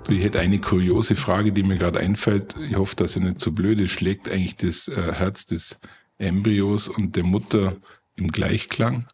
Ich 0.07 0.23
hätte 0.23 0.39
eine 0.39 0.59
kuriose 0.59 1.15
Frage, 1.15 1.51
die 1.51 1.63
mir 1.63 1.77
gerade 1.77 1.99
einfällt. 1.99 2.55
Ich 2.67 2.75
hoffe, 2.75 2.95
dass 2.95 3.13
sie 3.13 3.19
nicht 3.19 3.39
zu 3.39 3.49
so 3.49 3.55
blöd 3.55 3.79
ist. 3.79 3.91
Schlägt 3.91 4.29
eigentlich 4.29 4.57
das 4.57 4.87
äh, 4.87 5.13
Herz 5.13 5.45
des 5.45 5.79
Embryos 6.19 6.87
und 6.87 7.15
der 7.15 7.23
Mutter 7.23 7.77
im 8.15 8.31
Gleichklang? 8.31 9.07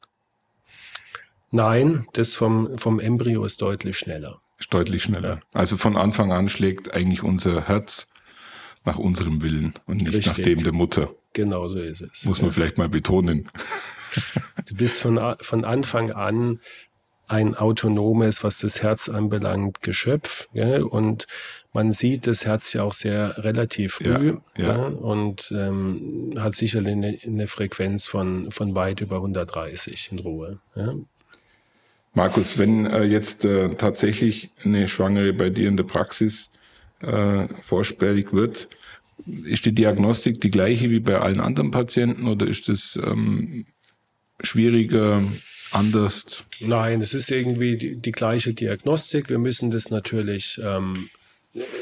Nein, 1.51 2.07
das 2.13 2.35
vom, 2.35 2.77
vom 2.77 2.99
Embryo 2.99 3.45
ist 3.45 3.61
deutlich 3.61 3.97
schneller. 3.97 4.41
Ist 4.59 4.73
deutlich 4.73 5.03
schneller. 5.03 5.35
Ja. 5.35 5.39
Also 5.53 5.77
von 5.77 5.95
Anfang 5.95 6.31
an 6.31 6.49
schlägt 6.49 6.93
eigentlich 6.93 7.23
unser 7.23 7.67
Herz 7.67 8.07
nach 8.83 8.97
unserem 8.97 9.41
Willen 9.41 9.73
und 9.85 9.97
nicht 9.97 10.13
Richtig. 10.13 10.27
nach 10.27 10.35
dem 10.35 10.63
der 10.63 10.73
Mutter. 10.73 11.13
Genau 11.33 11.67
so 11.67 11.79
ist 11.79 12.01
es. 12.01 12.25
Muss 12.25 12.41
man 12.41 12.49
ja. 12.49 12.53
vielleicht 12.53 12.77
mal 12.77 12.89
betonen. 12.89 13.47
Du 14.65 14.75
bist 14.75 15.01
von, 15.01 15.19
von 15.41 15.65
Anfang 15.65 16.11
an 16.11 16.61
ein 17.27 17.55
autonomes, 17.55 18.43
was 18.43 18.59
das 18.59 18.83
Herz 18.83 19.09
anbelangt, 19.09 19.81
Geschöpf. 19.81 20.47
Gell? 20.53 20.83
Und 20.83 21.27
man 21.73 21.91
sieht 21.91 22.27
das 22.27 22.45
Herz 22.45 22.73
ja 22.73 22.83
auch 22.83 22.93
sehr 22.93 23.43
relativ 23.43 23.95
früh 23.95 24.37
ja, 24.57 24.65
ja. 24.65 24.75
und 24.85 25.51
ähm, 25.51 26.33
hat 26.37 26.55
sicherlich 26.55 26.93
eine, 26.93 27.19
eine, 27.25 27.47
Frequenz 27.47 28.07
von, 28.07 28.51
von 28.51 28.75
weit 28.75 29.01
über 29.01 29.17
130 29.17 30.11
in 30.11 30.19
Ruhe. 30.19 30.59
Markus, 32.13 32.57
wenn 32.57 32.85
äh, 32.85 33.03
jetzt 33.03 33.43
äh, 33.43 33.75
tatsächlich 33.75 34.51
eine 34.63 34.87
Schwangere 34.87 35.33
bei 35.33 35.49
dir 35.49 35.67
in 35.67 35.75
der 35.75 35.83
Praxis 35.83 36.51
äh, 37.01 37.47
vorstellig 37.61 38.31
wird, 38.31 38.69
ist 39.43 39.65
die 39.65 39.75
Diagnostik 39.75 40.39
die 40.39 40.51
gleiche 40.51 40.89
wie 40.89 40.99
bei 40.99 41.19
allen 41.19 41.41
anderen 41.41 41.71
Patienten 41.71 42.27
oder 42.27 42.47
ist 42.47 42.69
es 42.69 42.99
ähm, 43.03 43.65
schwieriger, 44.41 45.23
anders? 45.71 46.43
Nein, 46.59 47.01
es 47.01 47.13
ist 47.13 47.29
irgendwie 47.31 47.77
die, 47.77 47.95
die, 47.95 48.11
gleiche 48.11 48.53
Diagnostik. 48.53 49.29
Wir 49.29 49.39
müssen 49.39 49.71
das 49.71 49.89
natürlich 49.89 50.59
ähm, 50.63 51.09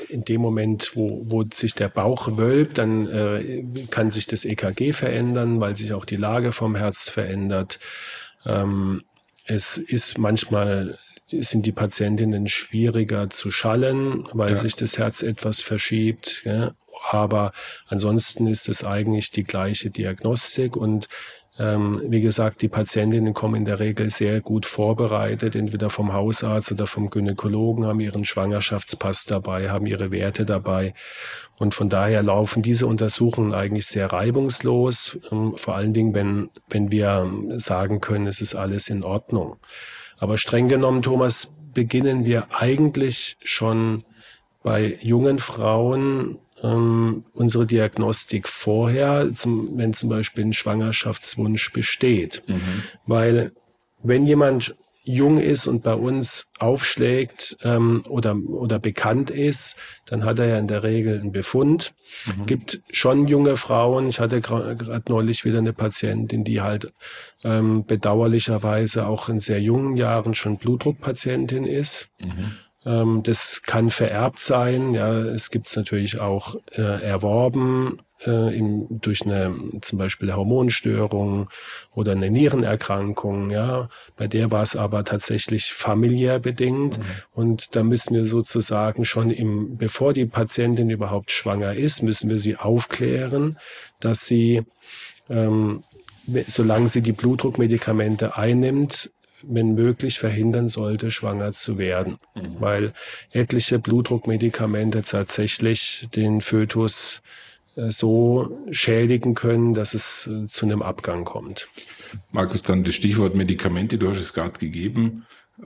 in 0.09 0.23
dem 0.23 0.41
Moment, 0.41 0.91
wo, 0.95 1.21
wo 1.25 1.43
sich 1.51 1.73
der 1.73 1.89
Bauch 1.89 2.37
wölbt, 2.37 2.77
dann 2.77 3.07
äh, 3.07 3.63
kann 3.89 4.11
sich 4.11 4.27
das 4.27 4.45
EKG 4.45 4.93
verändern, 4.93 5.59
weil 5.59 5.75
sich 5.75 5.93
auch 5.93 6.05
die 6.05 6.15
Lage 6.15 6.51
vom 6.51 6.75
Herz 6.75 7.09
verändert. 7.09 7.79
Ähm, 8.45 9.03
es 9.45 9.77
ist 9.77 10.17
manchmal 10.17 10.97
sind 11.27 11.65
die 11.65 11.71
Patientinnen 11.71 12.47
schwieriger 12.47 13.29
zu 13.29 13.49
schallen, 13.49 14.25
weil 14.33 14.51
ja. 14.51 14.55
sich 14.55 14.75
das 14.75 14.97
Herz 14.97 15.23
etwas 15.23 15.61
verschiebt. 15.61 16.43
Ja? 16.45 16.75
Aber 17.09 17.53
ansonsten 17.87 18.47
ist 18.47 18.69
es 18.69 18.83
eigentlich 18.83 19.31
die 19.31 19.43
gleiche 19.43 19.89
Diagnostik 19.89 20.75
und 20.75 21.07
ähm, 21.60 22.01
wie 22.07 22.22
gesagt, 22.22 22.63
die 22.63 22.67
Patientinnen 22.67 23.33
kommen 23.33 23.55
in 23.55 23.65
der 23.65 23.79
Regel 23.79 24.10
sehr 24.10 24.41
gut 24.41 24.65
vorbereitet, 24.65 25.55
entweder 25.55 25.89
vom 25.91 26.12
Hausarzt 26.12 26.72
oder 26.72 26.88
vom 26.88 27.12
Gynäkologen, 27.12 27.86
haben 27.86 28.00
ihren 28.00 28.25
Schwangerschaftspass 28.25 29.25
dabei, 29.25 29.69
haben 29.69 29.86
ihre 29.86 30.10
Werte 30.10 30.45
dabei. 30.45 30.95
Und 31.60 31.75
von 31.75 31.89
daher 31.89 32.24
laufen 32.24 32.63
diese 32.63 32.88
Untersuchungen 32.88 33.53
eigentlich 33.53 33.86
sehr 33.86 34.07
reibungslos, 34.07 35.19
ähm, 35.31 35.53
vor 35.55 35.75
allen 35.75 35.93
Dingen, 35.93 36.15
wenn, 36.15 36.50
wenn 36.69 36.91
wir 36.91 37.31
sagen 37.57 38.01
können, 38.01 38.25
es 38.25 38.41
ist 38.41 38.55
alles 38.55 38.89
in 38.89 39.03
Ordnung. 39.03 39.57
Aber 40.17 40.38
streng 40.38 40.69
genommen, 40.69 41.03
Thomas, 41.03 41.51
beginnen 41.74 42.25
wir 42.25 42.48
eigentlich 42.51 43.38
schon 43.43 44.05
bei 44.63 44.98
jungen 45.01 45.39
Frauen 45.39 46.39
ähm, 46.63 47.25
unsere 47.34 47.65
Diagnostik 47.65 48.48
vorher, 48.48 49.29
zum, 49.36 49.77
wenn 49.77 49.93
zum 49.93 50.10
Beispiel 50.10 50.46
ein 50.46 50.53
Schwangerschaftswunsch 50.53 51.74
besteht. 51.74 52.43
Mhm. 52.48 52.84
Weil 53.05 53.51
wenn 54.01 54.25
jemand 54.25 54.75
jung 55.05 55.38
ist 55.38 55.67
und 55.67 55.84
bei 55.84 55.93
uns 55.93 56.48
aufschlägt 56.60 57.58
ähm, 57.63 58.03
oder, 58.08 58.38
oder 58.38 58.79
bekannt 58.79 59.29
ist, 59.29 59.75
dann 60.05 60.24
hat 60.24 60.39
er 60.39 60.48
ja 60.48 60.58
in 60.58 60.67
der 60.67 60.84
Regel 60.84 61.20
einen 61.20 61.34
Befund. 61.34 61.93
Mhm. 62.25 62.46
Gibt 62.46 62.82
schon 62.89 63.27
junge 63.27 63.58
Frauen. 63.58 64.08
Ich 64.08 64.22
hatte 64.22 64.39
gerade 64.39 65.03
neulich 65.10 65.43
wieder 65.43 65.58
eine 65.58 65.74
Patientin, 65.74 66.46
die 66.46 66.62
halt 66.62 66.93
ähm, 67.43 67.86
bedauerlicherweise 67.86 69.05
auch 69.05 69.27
in 69.27 69.41
sehr 69.41 69.62
jungen 69.62 69.98
Jahren 69.98 70.36
schon 70.36 70.58
Blutdruckpatientin 70.58 71.65
ist. 71.65 72.08
Mhm. 72.22 72.55
Ähm, 72.85 73.23
das 73.23 73.61
kann 73.63 73.89
vererbt 73.89 74.39
sein. 74.39 74.93
Ja, 74.93 75.13
es 75.13 75.49
gibt 75.49 75.75
natürlich 75.75 76.19
auch 76.19 76.55
äh, 76.71 76.81
erworben 76.81 77.99
äh, 78.25 78.57
im, 78.57 78.87
durch 78.89 79.25
eine 79.25 79.53
zum 79.81 79.99
Beispiel 79.99 80.29
eine 80.29 80.37
Hormonstörung 80.37 81.49
oder 81.93 82.13
eine 82.13 82.29
Nierenerkrankung. 82.29 83.51
Ja, 83.51 83.89
bei 84.17 84.27
der 84.27 84.51
war 84.51 84.63
es 84.63 84.75
aber 84.75 85.03
tatsächlich 85.03 85.73
familiär 85.73 86.39
bedingt 86.39 86.97
mhm. 86.97 87.03
und 87.33 87.75
da 87.75 87.83
müssen 87.83 88.15
wir 88.15 88.25
sozusagen 88.25 89.05
schon 89.05 89.29
im, 89.29 89.77
bevor 89.77 90.13
die 90.13 90.25
Patientin 90.25 90.89
überhaupt 90.89 91.31
schwanger 91.31 91.75
ist, 91.75 92.03
müssen 92.03 92.29
wir 92.29 92.37
sie 92.37 92.57
aufklären, 92.57 93.57
dass 93.99 94.25
sie 94.25 94.63
ähm, 95.29 95.83
solange 96.47 96.87
sie 96.87 97.01
die 97.01 97.11
Blutdruckmedikamente 97.11 98.37
einnimmt, 98.37 99.11
wenn 99.47 99.75
möglich 99.75 100.19
verhindern 100.19 100.69
sollte, 100.69 101.12
schwanger 101.12 101.53
zu 101.53 101.77
werden, 101.77 102.17
mhm. 102.35 102.55
weil 102.59 102.93
etliche 103.31 103.79
Blutdruckmedikamente 103.79 105.03
tatsächlich 105.03 106.07
den 106.15 106.41
Fötus 106.41 107.21
äh, 107.75 107.91
so 107.91 108.57
schädigen 108.71 109.33
können, 109.35 109.73
dass 109.73 109.93
es 109.93 110.27
äh, 110.27 110.47
zu 110.47 110.65
einem 110.65 110.81
Abgang 110.81 111.25
kommt. 111.25 111.67
Markus, 112.31 112.63
dann 112.63 112.83
das 112.83 112.95
Stichwort 112.95 113.35
Medikamente, 113.35 113.97
du 113.97 114.09
hast 114.09 114.19
es 114.19 114.33
gerade 114.33 114.59
gegeben. 114.59 115.25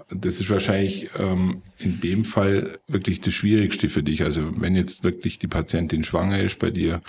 Das 0.10 0.40
ist 0.40 0.50
wahrscheinlich 0.50 1.10
ähm, 1.18 1.62
in 1.78 2.00
dem 2.02 2.26
Fall 2.26 2.80
wirklich 2.88 3.22
das 3.22 3.34
Schwierigste 3.34 3.90
für 3.90 4.04
dich. 4.04 4.24
Also 4.24 4.52
wenn 4.60 4.76
jetzt 4.76 5.04
wirklich 5.04 5.40
die 5.40 5.48
Patientin 5.48 6.04
schwanger 6.04 6.40
ist 6.40 6.60
bei 6.60 6.72
dir, 6.72 7.02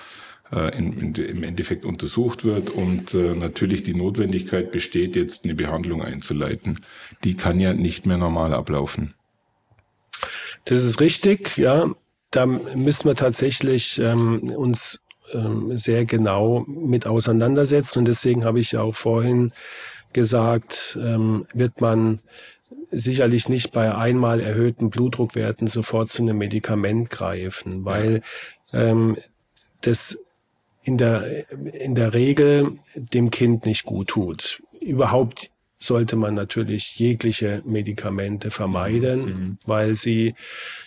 in, 0.51 0.99
in, 0.99 1.15
im 1.15 1.43
Endeffekt 1.43 1.85
untersucht 1.85 2.45
wird 2.45 2.71
und 2.71 3.15
äh, 3.15 3.35
natürlich 3.35 3.83
die 3.83 3.95
Notwendigkeit 3.95 4.73
besteht, 4.73 5.17
jetzt 5.17 5.45
eine 5.45 5.55
Behandlung 5.55 6.03
einzuleiten. 6.03 6.81
Die 7.25 7.37
kann 7.37 7.61
ja 7.61 7.75
nicht 7.75 8.07
mehr 8.07 8.17
normal 8.17 8.55
ablaufen. 8.55 9.15
Das 10.65 10.85
ist 10.85 11.01
richtig, 11.01 11.57
ja. 11.57 11.91
Da 12.31 12.45
müssen 12.47 13.09
wir 13.09 13.15
tatsächlich 13.15 13.99
ähm, 13.99 14.51
uns 14.51 15.01
ähm, 15.33 15.77
sehr 15.77 16.05
genau 16.05 16.65
mit 16.67 17.07
auseinandersetzen. 17.07 18.01
Und 18.01 18.05
deswegen 18.09 18.45
habe 18.45 18.61
ich 18.61 18.73
ja 18.73 18.83
auch 18.83 18.95
vorhin 18.95 19.53
gesagt, 20.13 20.99
ähm, 21.03 21.47
wird 21.55 21.81
man 21.81 22.21
sicherlich 22.91 23.49
nicht 23.49 23.73
bei 23.73 23.95
einmal 23.95 24.41
erhöhten 24.41 24.91
Blutdruckwerten 24.91 25.67
sofort 25.69 26.11
zu 26.11 26.23
einem 26.23 26.39
Medikament 26.39 27.11
greifen, 27.11 27.85
weil 27.85 28.23
ähm, 28.73 29.17
das 29.83 30.19
in 30.89 30.97
der, 30.97 31.51
in 31.51 31.95
der 31.95 32.15
Regel 32.15 32.79
dem 32.95 33.31
Kind 33.31 33.67
nicht 33.67 33.85
gut 33.85 34.09
tut. 34.09 34.63
Überhaupt 34.81 35.51
sollte 35.77 36.17
man 36.17 36.33
natürlich 36.33 36.99
jegliche 36.99 37.63
Medikamente 37.67 38.51
vermeiden, 38.51 39.25
mhm. 39.25 39.59
weil 39.67 39.95
sie 39.95 40.35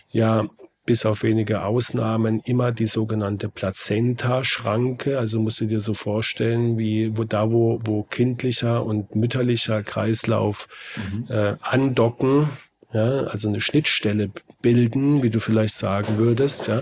ja 0.10 0.50
bis 0.88 1.06
auf 1.06 1.22
wenige 1.22 1.64
Ausnahmen 1.64 2.42
immer 2.44 2.72
die 2.72 2.88
sogenannte 2.88 3.48
Plazenta-Schranke, 3.48 5.20
also 5.20 5.40
musst 5.40 5.62
du 5.62 5.66
dir 5.66 5.82
so 5.82 5.94
vorstellen, 5.94 6.80
wie 6.80 7.16
wo 7.16 7.24
da 7.24 7.52
wo 7.52 7.80
wo 7.84 8.02
kindlicher 8.02 8.84
und 8.84 9.16
mütterlicher 9.16 9.84
Kreislauf 9.84 10.68
mhm. 10.98 11.28
äh, 11.30 11.56
andocken, 11.62 12.50
ja, 12.92 13.26
also 13.26 13.50
eine 13.50 13.62
Schnittstelle 13.62 14.32
bilden, 14.64 15.22
wie 15.22 15.30
du 15.30 15.40
vielleicht 15.40 15.76
sagen 15.76 16.18
würdest, 16.18 16.68
ja, 16.70 16.82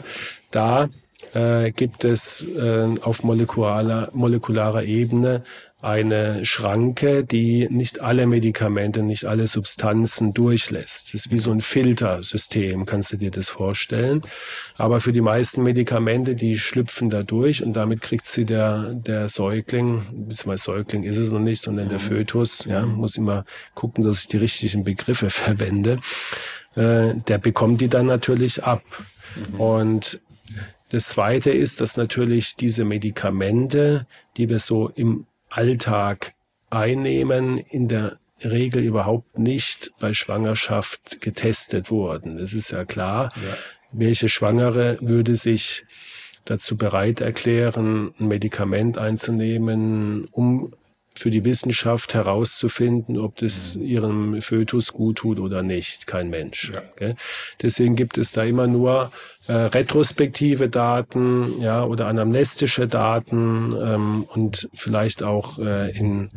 da 0.52 0.88
äh, 1.34 1.72
gibt 1.72 2.04
es 2.04 2.46
äh, 2.46 2.88
auf 3.02 3.24
molekularer, 3.24 4.10
molekularer 4.14 4.84
Ebene 4.84 5.44
eine 5.82 6.44
Schranke, 6.44 7.24
die 7.24 7.68
nicht 7.70 8.02
alle 8.02 8.28
Medikamente, 8.28 9.02
nicht 9.02 9.24
alle 9.24 9.48
Substanzen 9.48 10.34
durchlässt. 10.34 11.14
Das 11.14 11.26
ist 11.26 11.32
wie 11.32 11.38
so 11.38 11.52
ein 11.52 11.62
Filtersystem, 11.62 12.86
kannst 12.86 13.14
du 13.14 13.18
dir 13.18 13.32
das 13.32 13.48
vorstellen. 13.48 14.22
Aber 14.78 15.00
für 15.00 15.14
die 15.14 15.22
meisten 15.22 15.64
Medikamente, 15.64 16.36
die 16.36 16.58
schlüpfen 16.58 17.10
da 17.10 17.24
durch 17.24 17.64
und 17.64 17.74
damit 17.74 18.02
kriegt 18.02 18.28
sie 18.28 18.44
der, 18.44 18.94
der 18.94 19.30
Säugling, 19.30 20.02
beziehungsweise 20.28 20.64
Säugling 20.64 21.04
ist 21.04 21.18
es 21.18 21.32
noch 21.32 21.40
nicht, 21.40 21.62
sondern 21.62 21.88
der 21.88 22.00
mhm. 22.00 22.04
Fötus, 22.04 22.66
ja, 22.66 22.86
mhm. 22.86 22.96
muss 22.96 23.16
immer 23.16 23.46
gucken, 23.74 24.04
dass 24.04 24.20
ich 24.20 24.28
die 24.28 24.38
richtigen 24.38 24.84
Begriffe 24.84 25.30
verwende, 25.30 26.00
äh, 26.76 27.14
der 27.28 27.38
bekommt 27.38 27.80
die 27.80 27.88
dann 27.88 28.08
natürlich 28.08 28.66
ab. 28.66 28.84
Mhm. 29.54 29.60
Und 29.62 30.20
das 30.90 31.10
Zweite 31.10 31.52
ist, 31.52 31.82
dass 31.82 31.98
natürlich 31.98 32.56
diese 32.56 32.84
Medikamente, 32.84 34.08
die 34.38 34.50
wir 34.50 34.60
so 34.60 34.90
im 34.96 35.26
Alltag 35.50 36.34
einnehmen, 36.70 37.58
in 37.58 37.88
der 37.88 38.18
Regel 38.44 38.84
überhaupt 38.84 39.38
nicht 39.38 39.92
bei 40.00 40.14
Schwangerschaft 40.14 41.22
getestet 41.22 41.92
wurden. 41.92 42.38
Das 42.38 42.54
ist 42.54 42.72
ja 42.72 42.86
klar. 42.86 43.30
Ja. 43.36 43.58
Welche 43.92 44.30
Schwangere 44.30 44.98
würde 45.02 45.36
sich 45.36 45.86
dazu 46.46 46.78
bereit 46.78 47.22
erklären, 47.22 48.14
ein 48.20 48.28
Medikament 48.28 48.98
einzunehmen, 48.98 50.26
um 50.32 50.74
für 51.20 51.30
die 51.30 51.46
Wissenschaft 51.46 52.14
herauszufinden, 52.14 53.18
ob 53.18 53.36
das 53.36 53.76
mhm. 53.76 53.86
ihrem 53.86 54.42
Fötus 54.42 54.94
gut 54.94 55.18
tut 55.18 55.40
oder 55.40 55.64
nicht. 55.64 56.08
Kein 56.08 56.30
Mensch. 56.30 56.72
Ja. 56.74 56.82
Deswegen 57.62 57.96
gibt 57.96 58.18
es 58.18 58.32
da 58.32 58.44
immer 58.44 58.68
nur 58.68 59.12
äh, 59.48 59.54
retrospektive 59.54 60.70
Daten, 60.70 61.62
ja, 61.62 61.84
oder 61.84 62.08
anamnestische 62.08 62.88
Daten 62.88 63.76
ähm, 63.80 64.26
und 64.34 64.70
vielleicht 64.74 65.22
auch 65.24 65.60
äh, 65.60 65.92
in 65.92 66.32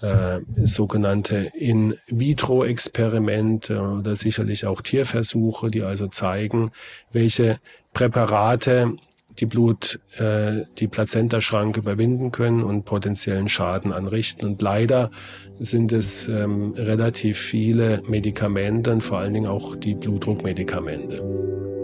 äh, 0.00 0.40
sogenannte 0.64 1.52
In-vitro-Experimente 1.54 3.80
oder 3.80 4.16
sicherlich 4.16 4.66
auch 4.66 4.82
Tierversuche, 4.82 5.68
die 5.68 5.82
also 5.82 6.08
zeigen, 6.08 6.72
welche 7.12 7.60
Präparate 7.92 8.96
die 9.38 9.46
Blut, 9.46 10.00
äh, 10.18 10.64
die 10.78 10.88
Plazentaschranke 10.88 11.80
überwinden 11.80 12.32
können 12.32 12.62
und 12.62 12.84
potenziellen 12.84 13.48
Schaden 13.48 13.92
anrichten. 13.92 14.46
Und 14.46 14.62
leider 14.62 15.10
sind 15.58 15.92
es 15.92 16.28
ähm, 16.28 16.74
relativ 16.76 17.38
viele 17.38 18.02
Medikamente, 18.06 19.00
vor 19.00 19.18
allen 19.18 19.34
Dingen 19.34 19.46
auch 19.46 19.76
die 19.76 19.94
Blutdruckmedikamente. 19.94 21.81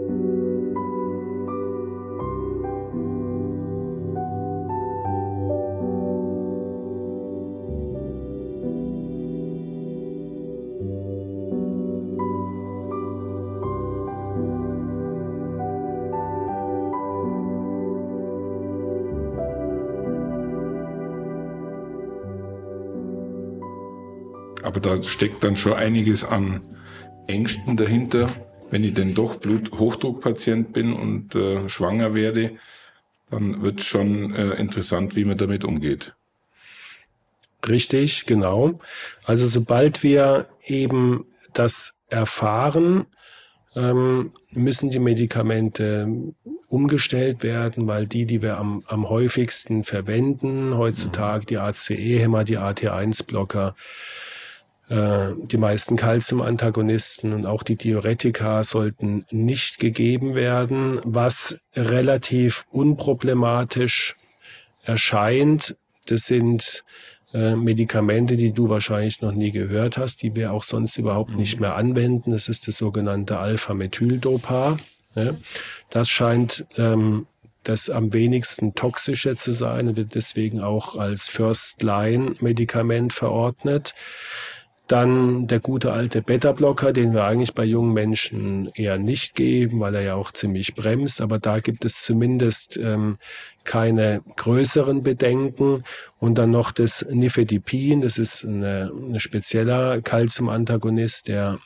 Aber 24.79 24.97
da 24.97 25.03
steckt 25.03 25.43
dann 25.43 25.57
schon 25.57 25.73
einiges 25.73 26.23
an 26.23 26.61
Ängsten 27.27 27.75
dahinter. 27.75 28.29
Wenn 28.71 28.85
ich 28.85 28.93
denn 28.93 29.13
doch 29.13 29.35
Bluthochdruckpatient 29.35 30.71
bin 30.71 30.93
und 30.93 31.35
äh, 31.35 31.67
schwanger 31.67 32.13
werde, 32.13 32.51
dann 33.29 33.61
wird 33.61 33.81
schon 33.81 34.33
äh, 34.33 34.51
interessant, 34.51 35.17
wie 35.17 35.25
man 35.25 35.37
damit 35.37 35.65
umgeht. 35.65 36.15
Richtig, 37.67 38.25
genau. 38.25 38.79
Also 39.25 39.47
sobald 39.47 40.01
wir 40.01 40.47
eben 40.63 41.25
das 41.53 41.95
erfahren, 42.07 43.05
ähm, 43.75 44.31
müssen 44.51 44.89
die 44.91 44.99
Medikamente 44.99 46.07
umgestellt 46.67 47.43
werden, 47.43 47.85
weil 47.85 48.07
die, 48.07 48.25
die 48.25 48.41
wir 48.41 48.57
am, 48.57 48.83
am 48.87 49.09
häufigsten 49.09 49.83
verwenden 49.83 50.77
heutzutage, 50.77 51.45
die 51.45 51.57
ACE-Hämmer, 51.57 52.45
die 52.45 52.59
AT1-Blocker, 52.59 53.75
äh, 53.75 54.28
die 54.89 55.57
meisten 55.57 55.97
Calcium-Antagonisten 55.97 57.33
und 57.33 57.45
auch 57.45 57.61
die 57.61 57.75
Diuretika 57.75 58.63
sollten 58.63 59.23
nicht 59.29 59.77
gegeben 59.77 60.33
werden, 60.33 60.99
was 61.03 61.59
relativ 61.75 62.65
unproblematisch 62.71 64.15
erscheint. 64.83 65.75
Das 66.07 66.25
sind 66.25 66.83
äh, 67.33 67.55
Medikamente, 67.55 68.35
die 68.35 68.51
du 68.51 68.69
wahrscheinlich 68.69 69.21
noch 69.21 69.33
nie 69.33 69.51
gehört 69.51 69.99
hast, 69.99 70.23
die 70.23 70.35
wir 70.35 70.51
auch 70.51 70.63
sonst 70.63 70.97
überhaupt 70.97 71.35
nicht 71.35 71.57
mhm. 71.57 71.61
mehr 71.61 71.75
anwenden. 71.75 72.31
Das 72.31 72.49
ist 72.49 72.67
das 72.67 72.77
sogenannte 72.77 73.37
Alpha-Methyldopar. 73.37 74.77
Ja. 75.13 75.35
Das 75.91 76.09
scheint 76.09 76.65
ähm, 76.77 77.27
das 77.63 77.89
am 77.91 78.13
wenigsten 78.13 78.73
toxische 78.73 79.35
zu 79.35 79.51
sein 79.51 79.89
und 79.89 79.97
wird 79.97 80.15
deswegen 80.15 80.61
auch 80.61 80.95
als 80.95 81.27
First-Line-Medikament 81.27 83.13
verordnet. 83.13 83.93
Dann 84.89 85.45
der 85.45 85.59
gute 85.59 85.93
alte 85.93 86.23
Beta-Blocker, 86.23 86.93
den 86.93 87.13
wir 87.13 87.23
eigentlich 87.23 87.53
bei 87.53 87.63
jungen 87.63 87.93
Menschen 87.93 88.71
eher 88.73 88.97
nicht 88.97 89.35
geben, 89.35 89.79
weil 89.79 89.93
er 89.93 90.01
ja 90.01 90.15
auch 90.15 90.31
ziemlich 90.31 90.73
bremst. 90.73 91.21
Aber 91.21 91.37
da 91.37 91.59
gibt 91.59 91.85
es 91.85 92.01
zumindest 92.01 92.75
ähm, 92.77 93.19
keine 93.63 94.23
größeren 94.35 95.03
Bedenken. 95.03 95.83
Und 96.19 96.39
dann 96.39 96.49
noch 96.49 96.71
das 96.71 97.05
Nifedipin, 97.07 98.01
das 98.01 98.17
ist 98.17 98.43
ein 98.43 99.19
spezieller 99.19 100.01
Calcium-Antagonist, 100.01 101.27
der 101.27 101.59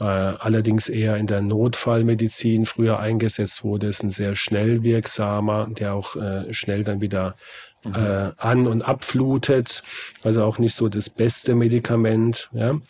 äh, 0.00 0.04
allerdings 0.04 0.88
eher 0.88 1.16
in 1.18 1.26
der 1.26 1.42
Notfallmedizin 1.42 2.64
früher 2.64 2.98
eingesetzt 2.98 3.62
wurde, 3.62 3.88
ist 3.88 4.02
ein 4.02 4.10
sehr 4.10 4.36
schnell 4.36 4.82
wirksamer, 4.84 5.68
der 5.70 5.94
auch 5.94 6.16
äh, 6.16 6.52
schnell 6.54 6.82
dann 6.82 7.02
wieder. 7.02 7.36
Äh, 7.84 8.32
an- 8.36 8.66
und 8.66 8.82
abflutet. 8.82 9.82
Also 10.22 10.44
auch 10.44 10.58
nicht 10.58 10.74
so 10.74 10.88
das 10.88 11.10
beste 11.10 11.54
Medikament. 11.54 12.50
Ja. 12.52 12.80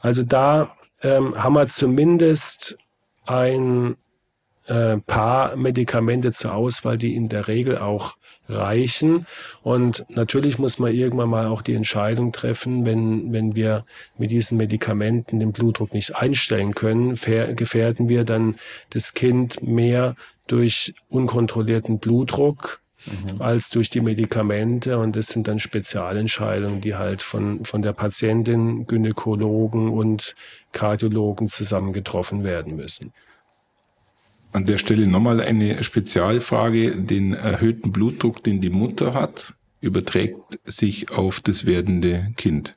Also 0.00 0.22
da 0.22 0.74
ähm, 1.02 1.42
haben 1.42 1.54
wir 1.54 1.68
zumindest 1.68 2.78
ein 3.26 3.96
äh, 4.66 4.98
paar 4.98 5.56
Medikamente 5.56 6.32
zur 6.32 6.54
Auswahl, 6.54 6.98
die 6.98 7.14
in 7.14 7.28
der 7.28 7.48
Regel 7.48 7.78
auch 7.78 8.16
reichen. 8.48 9.26
Und 9.62 10.06
natürlich 10.08 10.58
muss 10.58 10.78
man 10.78 10.94
irgendwann 10.94 11.28
mal 11.28 11.46
auch 11.46 11.62
die 11.62 11.74
Entscheidung 11.74 12.32
treffen, 12.32 12.86
wenn, 12.86 13.32
wenn 13.32 13.56
wir 13.56 13.84
mit 14.16 14.30
diesen 14.30 14.56
Medikamenten 14.56 15.38
den 15.38 15.52
Blutdruck 15.52 15.92
nicht 15.92 16.16
einstellen 16.16 16.74
können, 16.74 17.14
gefährden 17.14 18.08
wir 18.08 18.24
dann 18.24 18.56
das 18.90 19.12
Kind 19.12 19.62
mehr 19.62 20.16
durch 20.46 20.94
unkontrollierten 21.08 21.98
Blutdruck 21.98 22.80
mhm. 23.08 23.42
als 23.42 23.70
durch 23.70 23.90
die 23.90 24.00
Medikamente. 24.00 24.98
Und 24.98 25.16
das 25.16 25.28
sind 25.28 25.48
dann 25.48 25.58
Spezialentscheidungen, 25.58 26.80
die 26.80 26.94
halt 26.94 27.22
von, 27.22 27.64
von 27.64 27.82
der 27.82 27.92
Patientin, 27.92 28.86
Gynäkologen 28.86 29.88
und 29.88 30.34
Kardiologen 30.72 31.48
zusammen 31.48 31.92
getroffen 31.92 32.44
werden 32.44 32.76
müssen. 32.76 33.12
An 34.52 34.64
der 34.64 34.78
Stelle 34.78 35.06
nochmal 35.06 35.40
eine 35.40 35.82
Spezialfrage. 35.82 36.96
Den 36.96 37.34
erhöhten 37.34 37.92
Blutdruck, 37.92 38.42
den 38.42 38.60
die 38.60 38.70
Mutter 38.70 39.12
hat, 39.12 39.54
überträgt 39.80 40.58
sich 40.64 41.10
auf 41.10 41.40
das 41.40 41.66
werdende 41.66 42.32
Kind? 42.36 42.74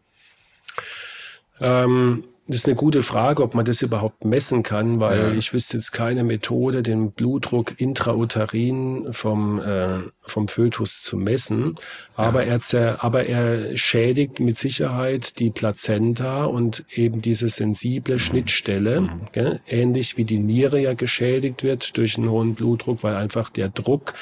Ähm, 1.59 2.25
das 2.51 2.59
ist 2.59 2.67
eine 2.67 2.75
gute 2.75 3.01
Frage, 3.01 3.43
ob 3.43 3.55
man 3.55 3.63
das 3.63 3.81
überhaupt 3.81 4.25
messen 4.25 4.61
kann, 4.61 4.99
weil 4.99 5.19
ja. 5.19 5.31
ich 5.31 5.53
wüsste 5.53 5.77
jetzt 5.77 5.93
keine 5.93 6.25
Methode, 6.25 6.83
den 6.83 7.11
Blutdruck 7.11 7.79
intrauterin 7.79 9.07
vom, 9.11 9.61
äh, 9.61 9.99
vom 10.21 10.49
Fötus 10.49 11.01
zu 11.01 11.15
messen. 11.15 11.77
Aber, 12.17 12.45
ja. 12.45 12.59
er, 12.73 13.03
aber 13.05 13.25
er 13.25 13.77
schädigt 13.77 14.41
mit 14.41 14.57
Sicherheit 14.57 15.39
die 15.39 15.49
Plazenta 15.49 16.43
und 16.43 16.83
eben 16.93 17.21
diese 17.21 17.47
sensible. 17.47 18.19
Schnittstelle, 18.19 19.01
mhm. 19.01 19.21
Gell? 19.31 19.61
ähnlich 19.65 20.17
wie 20.17 20.25
die 20.25 20.39
Niere 20.39 20.79
ja 20.81 20.93
geschädigt 20.93 21.63
wird 21.63 21.95
durch 21.95 22.17
einen 22.17 22.29
hohen 22.29 22.55
Blutdruck, 22.55 23.01
weil 23.01 23.15
einfach 23.15 23.49
der 23.49 23.69
Druck 23.69 24.13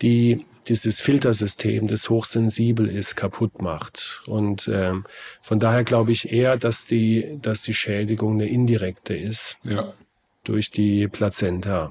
die 0.00 0.46
dieses 0.68 1.00
Filtersystem, 1.00 1.88
das 1.88 2.10
hochsensibel 2.10 2.88
ist, 2.88 3.16
kaputt 3.16 3.62
macht. 3.62 4.22
Und 4.26 4.70
ähm, 4.72 5.04
von 5.42 5.58
daher 5.58 5.84
glaube 5.84 6.12
ich 6.12 6.32
eher, 6.32 6.56
dass 6.56 6.84
die, 6.84 7.38
dass 7.40 7.62
die 7.62 7.74
Schädigung 7.74 8.34
eine 8.34 8.48
indirekte 8.48 9.16
ist 9.16 9.58
ja. 9.64 9.92
durch 10.44 10.70
die 10.70 11.08
Plazenta. 11.08 11.90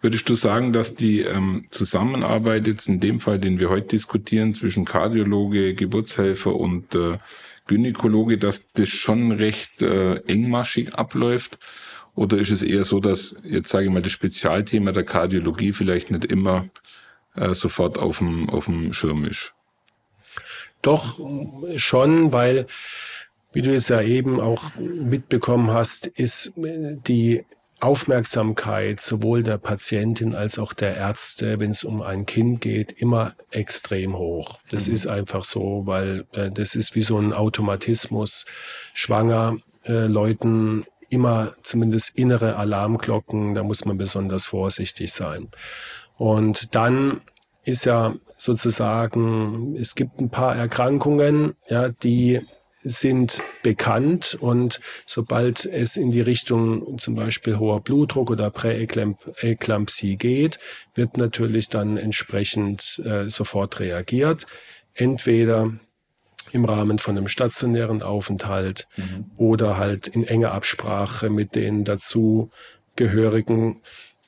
Würdest 0.00 0.28
du 0.28 0.34
sagen, 0.34 0.72
dass 0.72 0.94
die 0.94 1.22
ähm, 1.22 1.66
Zusammenarbeit 1.70 2.66
jetzt 2.66 2.88
in 2.88 3.00
dem 3.00 3.18
Fall, 3.18 3.38
den 3.38 3.58
wir 3.58 3.70
heute 3.70 3.88
diskutieren, 3.88 4.54
zwischen 4.54 4.84
Kardiologe, 4.84 5.74
Geburtshelfer 5.74 6.54
und 6.54 6.94
äh, 6.94 7.18
Gynäkologe, 7.66 8.38
dass 8.38 8.66
das 8.74 8.88
schon 8.88 9.32
recht 9.32 9.82
äh, 9.82 10.16
engmaschig 10.26 10.94
abläuft? 10.94 11.58
Oder 12.14 12.38
ist 12.38 12.50
es 12.50 12.62
eher 12.62 12.84
so, 12.84 13.00
dass 13.00 13.36
jetzt 13.44 13.70
sage 13.70 13.86
ich 13.86 13.90
mal 13.90 14.02
das 14.02 14.12
Spezialthema 14.12 14.92
der 14.92 15.04
Kardiologie 15.04 15.72
vielleicht 15.72 16.10
nicht 16.10 16.24
immer 16.24 16.68
äh, 17.36 17.54
sofort 17.54 17.98
auf 17.98 18.18
dem, 18.18 18.48
auf 18.50 18.66
dem 18.66 18.92
Schirm 18.92 19.24
ist. 19.24 19.54
Doch 20.82 21.18
schon, 21.76 22.32
weil, 22.32 22.66
wie 23.52 23.62
du 23.62 23.74
es 23.74 23.88
ja 23.88 24.02
eben 24.02 24.40
auch 24.40 24.74
mitbekommen 24.76 25.70
hast, 25.70 26.06
ist 26.06 26.52
die 26.56 27.44
Aufmerksamkeit 27.80 29.00
sowohl 29.00 29.42
der 29.42 29.58
Patientin 29.58 30.34
als 30.34 30.58
auch 30.58 30.72
der 30.72 30.96
Ärzte, 30.96 31.60
wenn 31.60 31.72
es 31.72 31.84
um 31.84 32.00
ein 32.00 32.24
Kind 32.24 32.62
geht, 32.62 32.92
immer 32.92 33.34
extrem 33.50 34.16
hoch. 34.16 34.60
Das 34.70 34.86
mhm. 34.88 34.94
ist 34.94 35.06
einfach 35.06 35.44
so, 35.44 35.82
weil 35.86 36.24
äh, 36.32 36.50
das 36.50 36.74
ist 36.74 36.94
wie 36.94 37.02
so 37.02 37.18
ein 37.18 37.34
Automatismus. 37.34 38.46
Schwanger 38.94 39.58
äh, 39.84 40.06
Leuten 40.06 40.86
immer 41.10 41.54
zumindest 41.62 42.16
innere 42.16 42.56
Alarmglocken, 42.56 43.54
da 43.54 43.62
muss 43.62 43.84
man 43.84 43.98
besonders 43.98 44.46
vorsichtig 44.46 45.12
sein. 45.12 45.48
Und 46.16 46.74
dann 46.74 47.20
ist 47.64 47.84
ja 47.84 48.14
sozusagen, 48.36 49.76
es 49.76 49.94
gibt 49.94 50.20
ein 50.20 50.30
paar 50.30 50.56
Erkrankungen, 50.56 51.54
ja, 51.68 51.88
die 51.88 52.40
sind 52.82 53.42
bekannt 53.62 54.36
und 54.40 54.80
sobald 55.06 55.64
es 55.64 55.96
in 55.96 56.12
die 56.12 56.20
Richtung 56.20 56.98
zum 56.98 57.16
Beispiel 57.16 57.58
hoher 57.58 57.80
Blutdruck 57.80 58.30
oder 58.30 58.50
Präeklampsie 58.50 60.16
geht, 60.16 60.60
wird 60.94 61.16
natürlich 61.16 61.68
dann 61.68 61.96
entsprechend 61.96 63.02
äh, 63.04 63.28
sofort 63.28 63.80
reagiert. 63.80 64.46
Entweder 64.94 65.72
im 66.52 66.64
Rahmen 66.64 66.98
von 66.98 67.16
einem 67.16 67.26
stationären 67.26 68.02
Aufenthalt 68.02 68.86
mhm. 68.96 69.30
oder 69.36 69.78
halt 69.78 70.06
in 70.06 70.24
enger 70.24 70.52
Absprache 70.52 71.28
mit 71.28 71.56
den 71.56 71.82
dazu 71.82 72.50
gehörigen 72.94 73.82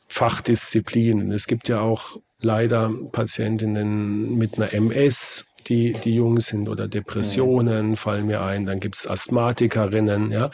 Fachdisziplinen. 0.09 1.31
Es 1.33 1.47
gibt 1.47 1.69
ja 1.69 1.81
auch 1.81 2.19
leider 2.41 2.91
Patientinnen 3.13 4.37
mit 4.37 4.57
einer 4.57 4.73
MS, 4.73 5.45
die, 5.67 5.93
die 5.93 6.15
jung 6.15 6.41
sind 6.41 6.69
oder 6.69 6.89
Depressionen 6.89 7.97
fallen 7.97 8.27
mir 8.27 8.43
ein. 8.43 8.65
Dann 8.65 8.81
gibt's 8.81 9.07
Asthmatikerinnen, 9.07 10.31
ja. 10.31 10.51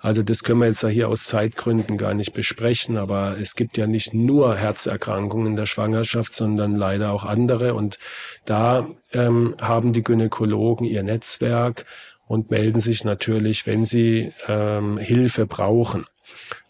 Also 0.00 0.22
das 0.22 0.42
können 0.42 0.60
wir 0.60 0.66
jetzt 0.66 0.82
ja 0.82 0.88
hier 0.88 1.08
aus 1.08 1.24
Zeitgründen 1.24 1.96
gar 1.96 2.12
nicht 2.14 2.32
besprechen, 2.32 2.96
aber 2.96 3.38
es 3.38 3.54
gibt 3.54 3.76
ja 3.76 3.86
nicht 3.86 4.14
nur 4.14 4.56
Herzerkrankungen 4.56 5.46
in 5.48 5.56
der 5.56 5.66
Schwangerschaft, 5.66 6.34
sondern 6.34 6.76
leider 6.76 7.12
auch 7.12 7.24
andere. 7.24 7.74
Und 7.74 7.98
da 8.44 8.88
ähm, 9.12 9.54
haben 9.60 9.92
die 9.92 10.02
Gynäkologen 10.02 10.86
ihr 10.86 11.02
Netzwerk 11.02 11.86
und 12.26 12.50
melden 12.50 12.80
sich 12.80 13.04
natürlich, 13.04 13.66
wenn 13.66 13.86
sie 13.86 14.32
ähm, 14.48 14.98
Hilfe 14.98 15.46
brauchen. 15.46 16.04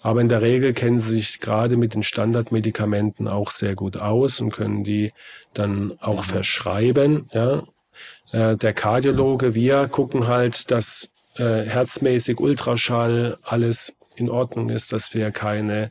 Aber 0.01 0.21
in 0.21 0.29
der 0.29 0.43
Regel 0.43 0.73
kennen 0.73 1.01
sie 1.01 1.19
sich 1.19 1.41
gerade 1.41 1.77
mit 1.77 1.95
den 1.95 2.03
Standardmedikamenten 2.03 3.29
auch 3.29 3.51
sehr 3.51 3.75
gut 3.75 3.97
aus 3.97 4.41
und 4.41 4.51
können 4.51 4.85
die 4.85 5.13
dann 5.55 5.99
auch 6.01 6.25
mhm. 6.25 6.31
verschreiben. 6.31 7.31
Ja. 7.33 7.63
Äh, 8.33 8.57
der 8.57 8.73
Kardiologe, 8.75 9.55
wir 9.55 9.89
gucken 9.89 10.27
halt, 10.27 10.71
dass 10.71 11.11
äh, 11.37 11.63
herzmäßig 11.63 12.41
Ultraschall 12.41 13.39
alles 13.43 13.97
in 14.17 14.31
Ordnung 14.31 14.69
ist, 14.71 14.93
dass 14.93 15.15
wir 15.15 15.31
keine 15.31 15.91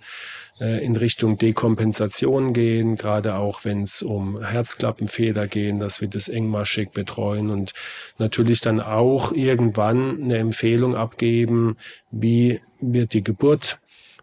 äh, 0.60 0.84
in 0.84 0.96
Richtung 0.96 1.38
Dekompensation 1.38 2.54
gehen, 2.54 2.96
gerade 2.96 3.36
auch 3.36 3.64
wenn 3.64 3.84
es 3.84 4.02
um 4.02 4.44
Herzklappenfeder 4.44 5.48
gehen, 5.48 5.80
dass 5.80 6.02
wir 6.02 6.08
das 6.08 6.30
engmaschig 6.30 6.92
betreuen 6.92 7.50
und 7.50 7.74
natürlich 8.18 8.62
dann 8.62 8.80
auch 8.80 9.32
irgendwann 9.32 10.24
eine 10.24 10.38
Empfehlung 10.38 10.96
abgeben, 10.96 11.78
wie 12.12 12.60
wird 12.80 13.14
die 13.14 13.24
Geburt 13.24 13.80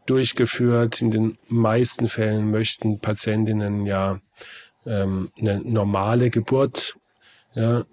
durchgeführt. 0.07 1.01
In 1.01 1.11
den 1.11 1.39
meisten 1.49 2.09
Fällen 2.09 2.51
möchten 2.51 2.99
Patientinnen 2.99 3.87
ja 3.87 4.21
ähm, 4.87 5.31
eine 5.39 5.61
normale 5.61 6.31
Geburt 6.31 6.97
ja, 7.55 7.85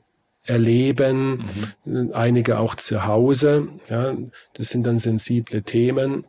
erleben, 0.46 1.46
mhm. 1.86 2.12
einige 2.14 2.60
auch 2.60 2.76
zu 2.76 3.06
Hause. 3.06 3.70
Ja, 3.88 4.16
das 4.54 4.70
sind 4.70 4.86
dann 4.86 4.98
sensible 4.98 5.62
Themen 5.62 6.26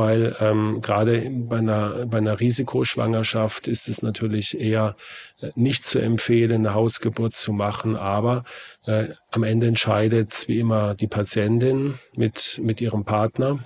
weil 0.00 0.34
ähm, 0.40 0.80
gerade 0.80 1.30
bei 1.30 1.58
einer, 1.58 2.06
bei 2.06 2.16
einer 2.16 2.40
Risikoschwangerschaft 2.40 3.68
ist 3.68 3.86
es 3.86 4.00
natürlich 4.00 4.58
eher 4.58 4.96
äh, 5.42 5.50
nicht 5.56 5.84
zu 5.84 5.98
empfehlen, 5.98 6.66
eine 6.66 6.72
Hausgeburt 6.72 7.34
zu 7.34 7.52
machen, 7.52 7.96
aber 7.96 8.44
äh, 8.86 9.08
am 9.30 9.42
Ende 9.42 9.66
entscheidet 9.66 10.48
wie 10.48 10.58
immer 10.58 10.94
die 10.94 11.06
Patientin 11.06 11.98
mit, 12.16 12.58
mit 12.62 12.80
ihrem 12.80 13.04
Partner. 13.04 13.58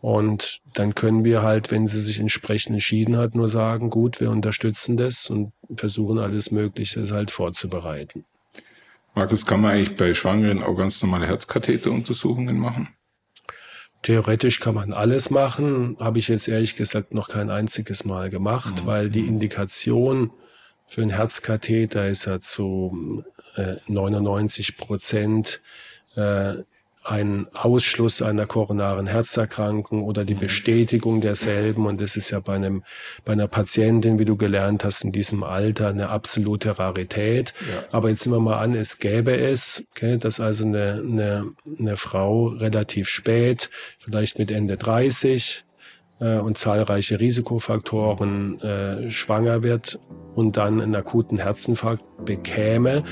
Und 0.00 0.60
dann 0.72 0.94
können 0.94 1.24
wir 1.24 1.42
halt, 1.42 1.70
wenn 1.70 1.88
sie 1.88 2.00
sich 2.00 2.20
entsprechend 2.20 2.76
entschieden 2.76 3.18
hat, 3.18 3.34
nur 3.34 3.48
sagen, 3.48 3.90
gut, 3.90 4.18
wir 4.18 4.30
unterstützen 4.30 4.96
das 4.96 5.28
und 5.28 5.52
versuchen 5.76 6.18
alles 6.18 6.50
Mögliche 6.50 7.06
halt 7.10 7.30
vorzubereiten. 7.30 8.24
Markus, 9.14 9.44
kann 9.44 9.60
man 9.60 9.72
eigentlich 9.72 9.96
bei 9.96 10.14
Schwangeren 10.14 10.62
auch 10.62 10.76
ganz 10.76 11.02
normale 11.02 11.26
Herzkatheteruntersuchungen 11.26 12.58
machen? 12.58 12.95
Theoretisch 14.02 14.60
kann 14.60 14.74
man 14.74 14.92
alles 14.92 15.30
machen, 15.30 15.96
habe 15.98 16.18
ich 16.18 16.28
jetzt 16.28 16.48
ehrlich 16.48 16.76
gesagt 16.76 17.12
noch 17.12 17.28
kein 17.28 17.50
einziges 17.50 18.04
Mal 18.04 18.30
gemacht, 18.30 18.82
mhm. 18.82 18.86
weil 18.86 19.10
die. 19.10 19.26
Indikation 19.26 20.30
für 20.86 21.02
einen 21.02 21.10
Herzkatheter 21.10 22.08
ist 22.08 22.26
ja 22.26 22.38
zu 22.38 23.24
äh, 23.56 23.76
99 23.88 24.76
Prozent 24.76 25.60
äh, 26.14 26.54
ein 27.06 27.46
Ausschluss 27.54 28.20
einer 28.20 28.46
koronaren 28.46 29.06
Herzerkrankung 29.06 30.02
oder 30.02 30.24
die 30.24 30.34
Bestätigung 30.34 31.20
derselben. 31.20 31.86
Und 31.86 32.00
das 32.00 32.16
ist 32.16 32.30
ja 32.30 32.40
bei 32.40 32.54
einem, 32.54 32.82
bei 33.24 33.32
einer 33.32 33.46
Patientin, 33.46 34.18
wie 34.18 34.24
du 34.24 34.36
gelernt 34.36 34.84
hast, 34.84 35.04
in 35.04 35.12
diesem 35.12 35.42
Alter 35.44 35.88
eine 35.88 36.08
absolute 36.08 36.78
Rarität. 36.78 37.54
Ja. 37.60 37.84
Aber 37.92 38.08
jetzt 38.08 38.26
nehmen 38.26 38.38
wir 38.38 38.50
mal 38.50 38.58
an, 38.58 38.74
es 38.74 38.98
gäbe 38.98 39.36
es, 39.36 39.84
okay, 39.92 40.18
dass 40.18 40.40
also 40.40 40.64
eine, 40.64 41.02
eine, 41.06 41.44
eine 41.78 41.96
Frau 41.96 42.48
relativ 42.48 43.08
spät, 43.08 43.70
vielleicht 43.98 44.38
mit 44.38 44.50
Ende 44.50 44.76
30, 44.76 45.64
äh, 46.20 46.38
und 46.38 46.58
zahlreiche 46.58 47.20
Risikofaktoren 47.20 48.60
äh, 48.60 49.10
schwanger 49.10 49.62
wird 49.62 50.00
und 50.34 50.56
dann 50.56 50.80
einen 50.80 50.96
akuten 50.96 51.38
Herzinfarkt 51.38 52.02
bekäme, 52.24 53.04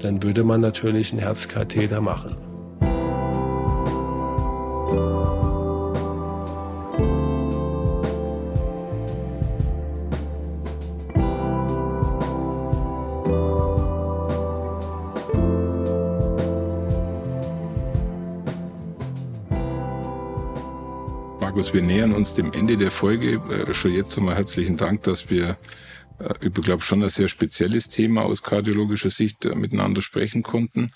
dann 0.00 0.22
würde 0.22 0.44
man 0.44 0.60
natürlich 0.60 1.12
einen 1.12 1.20
Herzkatheter 1.20 2.00
machen. 2.00 2.51
Markus, 21.52 21.74
wir 21.74 21.82
nähern 21.82 22.14
uns 22.14 22.32
dem 22.32 22.50
Ende 22.54 22.78
der 22.78 22.90
Folge. 22.90 23.34
Äh, 23.34 23.74
schon 23.74 23.92
jetzt 23.92 24.16
einmal 24.16 24.36
herzlichen 24.36 24.78
Dank, 24.78 25.02
dass 25.02 25.28
wir 25.28 25.58
äh, 26.18 26.32
über, 26.40 26.62
glaube 26.62 26.82
schon 26.82 27.02
ein 27.02 27.10
sehr 27.10 27.28
spezielles 27.28 27.90
Thema 27.90 28.22
aus 28.22 28.42
kardiologischer 28.42 29.10
Sicht 29.10 29.44
äh, 29.44 29.54
miteinander 29.54 30.00
sprechen 30.00 30.42
konnten. 30.42 30.92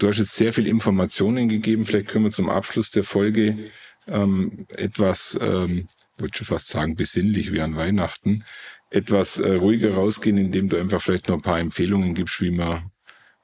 Du 0.00 0.08
hast 0.08 0.18
jetzt 0.18 0.34
sehr 0.34 0.52
viel 0.52 0.66
Informationen 0.66 1.48
gegeben. 1.48 1.86
Vielleicht 1.86 2.08
können 2.08 2.24
wir 2.24 2.32
zum 2.32 2.48
Abschluss 2.48 2.90
der 2.90 3.04
Folge 3.04 3.70
ähm, 4.08 4.66
etwas, 4.70 5.38
ähm, 5.40 5.86
würde 6.18 6.36
schon 6.36 6.46
fast 6.48 6.66
sagen, 6.66 6.96
besinnlich 6.96 7.52
wie 7.52 7.60
an 7.60 7.76
Weihnachten, 7.76 8.42
etwas 8.90 9.38
äh, 9.38 9.54
ruhiger 9.54 9.94
rausgehen, 9.94 10.38
indem 10.38 10.70
du 10.70 10.76
einfach 10.76 11.00
vielleicht 11.00 11.28
noch 11.28 11.36
ein 11.36 11.42
paar 11.42 11.60
Empfehlungen 11.60 12.14
gibst, 12.14 12.40
wie 12.40 12.50
man, 12.50 12.90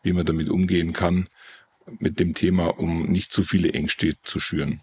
wie 0.03 0.13
man 0.13 0.27
damit 0.27 0.51
umgehen 0.51 0.95
kann 0.95 1.29
mit 2.01 2.19
dem 2.19 2.35
Thema, 2.35 2.77
um 2.77 3.05
nicht 3.05 3.33
zu 3.33 3.45
viele 3.45 3.73
Ängste 3.73 4.15
zu 4.25 4.41
schüren. 4.41 4.81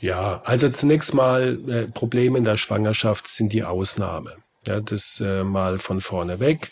Ja, 0.00 0.42
also 0.44 0.68
zunächst 0.68 1.14
mal 1.14 1.58
äh, 1.68 1.88
Probleme 1.90 2.38
in 2.38 2.44
der 2.44 2.56
Schwangerschaft 2.56 3.28
sind 3.28 3.52
die 3.52 3.64
Ausnahme. 3.64 4.34
Ja, 4.66 4.80
das 4.80 5.22
äh, 5.24 5.44
mal 5.44 5.78
von 5.78 6.00
vorne 6.00 6.40
weg. 6.40 6.70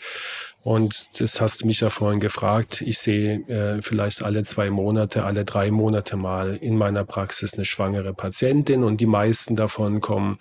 Und 0.65 1.21
das 1.21 1.41
hast 1.41 1.61
du 1.61 1.67
mich 1.67 1.81
ja 1.81 1.91
vorhin 1.91 2.19
gefragt. 2.19 2.81
Ich 2.81 2.97
sehe 2.97 3.47
äh, 3.47 3.83
vielleicht 3.83 4.23
alle 4.23 4.43
zwei 4.43 4.71
Monate, 4.71 5.23
alle 5.23 5.45
drei 5.45 5.69
Monate 5.69 6.17
mal 6.17 6.55
in 6.55 6.75
meiner 6.75 7.05
Praxis 7.05 7.53
eine 7.53 7.65
schwangere 7.65 8.15
Patientin 8.15 8.83
und 8.83 8.99
die 8.99 9.05
meisten 9.05 9.55
davon 9.55 10.01
kommen 10.01 10.39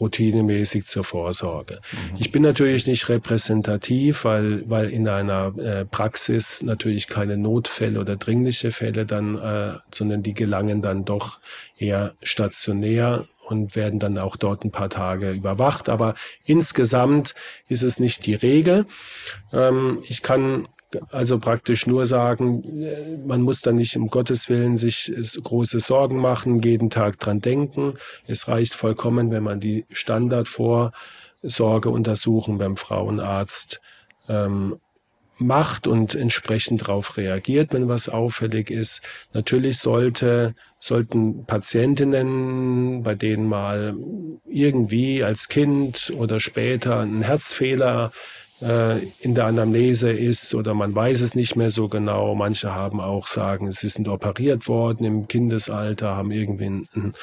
routinemäßig 0.00 0.86
zur 0.86 1.04
Vorsorge. 1.04 1.80
Mhm. 1.92 2.16
Ich 2.18 2.32
bin 2.32 2.42
natürlich 2.42 2.86
nicht 2.86 3.08
repräsentativ, 3.08 4.24
weil, 4.24 4.68
weil 4.68 4.90
in 4.90 5.08
einer 5.08 5.56
äh, 5.58 5.84
Praxis 5.84 6.62
natürlich 6.62 7.06
keine 7.06 7.36
Notfälle 7.36 8.00
oder 8.00 8.16
dringliche 8.16 8.70
Fälle 8.70 9.06
dann, 9.06 9.38
äh, 9.38 9.78
sondern 9.92 10.22
die 10.22 10.34
gelangen 10.34 10.82
dann 10.82 11.04
doch 11.04 11.40
eher 11.78 12.14
stationär 12.22 13.26
und 13.46 13.76
werden 13.76 13.98
dann 13.98 14.18
auch 14.18 14.36
dort 14.36 14.64
ein 14.64 14.70
paar 14.70 14.88
Tage 14.88 15.30
überwacht. 15.32 15.88
Aber 15.88 16.14
insgesamt 16.44 17.34
ist 17.68 17.82
es 17.82 18.00
nicht 18.00 18.26
die 18.26 18.34
Regel. 18.34 18.86
Ähm, 19.52 20.02
ich 20.08 20.22
kann 20.22 20.66
also 21.10 21.38
praktisch 21.38 21.86
nur 21.86 22.06
sagen, 22.06 22.82
äh, 22.82 23.18
man 23.26 23.42
muss 23.42 23.60
da 23.60 23.72
nicht 23.72 23.96
um 23.96 24.08
Gottes 24.08 24.48
Willen 24.48 24.76
sich 24.76 25.12
große 25.42 25.80
Sorgen 25.80 26.18
machen, 26.18 26.60
jeden 26.60 26.90
Tag 26.90 27.18
dran 27.18 27.40
denken. 27.40 27.94
Es 28.26 28.48
reicht 28.48 28.74
vollkommen, 28.74 29.30
wenn 29.30 29.42
man 29.42 29.60
die 29.60 29.86
Standardvorsorgeuntersuchung 29.90 32.58
beim 32.58 32.76
Frauenarzt 32.76 33.80
ähm, 34.28 34.76
macht 35.38 35.86
und 35.86 36.14
entsprechend 36.14 36.82
darauf 36.82 37.16
reagiert, 37.16 37.72
wenn 37.72 37.88
was 37.88 38.08
auffällig 38.08 38.70
ist. 38.70 39.02
Natürlich 39.32 39.78
sollte, 39.78 40.54
sollten 40.78 41.44
Patientinnen, 41.44 43.02
bei 43.02 43.14
denen 43.14 43.48
mal 43.48 43.96
irgendwie 44.46 45.24
als 45.24 45.48
Kind 45.48 46.12
oder 46.16 46.40
später 46.40 47.00
ein 47.00 47.22
Herzfehler 47.22 48.12
äh, 48.14 48.18
in 48.60 49.34
der 49.34 49.46
Anamnese 49.46 50.10
ist 50.10 50.54
oder 50.54 50.74
man 50.74 50.94
weiß 50.94 51.20
es 51.20 51.34
nicht 51.34 51.56
mehr 51.56 51.70
so 51.70 51.88
genau. 51.88 52.34
Manche 52.34 52.74
haben 52.74 53.00
auch 53.00 53.26
sagen, 53.26 53.72
sie 53.72 53.88
sind 53.88 54.08
operiert 54.08 54.68
worden 54.68 55.04
im 55.04 55.28
Kindesalter, 55.28 56.16
haben 56.16 56.30
irgendwie 56.30 56.66
einen 56.66 57.14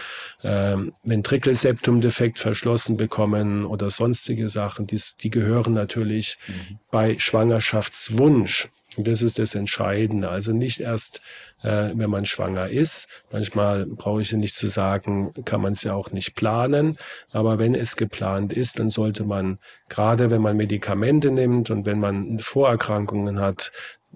äh, 0.43 0.77
Ventrikelseptumdefekt 1.03 2.37
verschlossen 2.37 2.97
bekommen 2.97 3.65
oder 3.65 3.89
sonstige 3.89 4.49
Sachen. 4.49 4.87
Die, 4.87 5.01
die 5.21 5.29
gehören 5.29 5.73
natürlich 5.73 6.37
mhm. 6.47 6.79
bei 6.91 7.17
Schwangerschaftswunsch 7.17 8.67
und 8.97 9.07
das 9.07 9.21
ist 9.21 9.39
das 9.39 9.55
Entscheidende. 9.55 10.29
Also 10.29 10.51
nicht 10.51 10.81
erst, 10.81 11.21
äh, 11.63 11.91
wenn 11.93 12.09
man 12.09 12.25
schwanger 12.25 12.69
ist. 12.69 13.23
Manchmal 13.31 13.85
brauche 13.85 14.21
ich 14.21 14.31
ja 14.31 14.37
nicht 14.37 14.55
zu 14.55 14.67
sagen, 14.67 15.33
kann 15.45 15.61
man 15.61 15.73
es 15.73 15.83
ja 15.83 15.93
auch 15.93 16.11
nicht 16.11 16.35
planen. 16.35 16.97
Aber 17.31 17.57
wenn 17.57 17.73
es 17.73 17.95
geplant 17.95 18.51
ist, 18.51 18.79
dann 18.79 18.89
sollte 18.89 19.23
man, 19.23 19.59
gerade 19.87 20.29
wenn 20.29 20.41
man 20.41 20.57
Medikamente 20.57 21.31
nimmt 21.31 21.69
und 21.69 21.85
wenn 21.85 21.99
man 21.99 22.39
Vorerkrankungen 22.39 23.39
hat, 23.39 23.71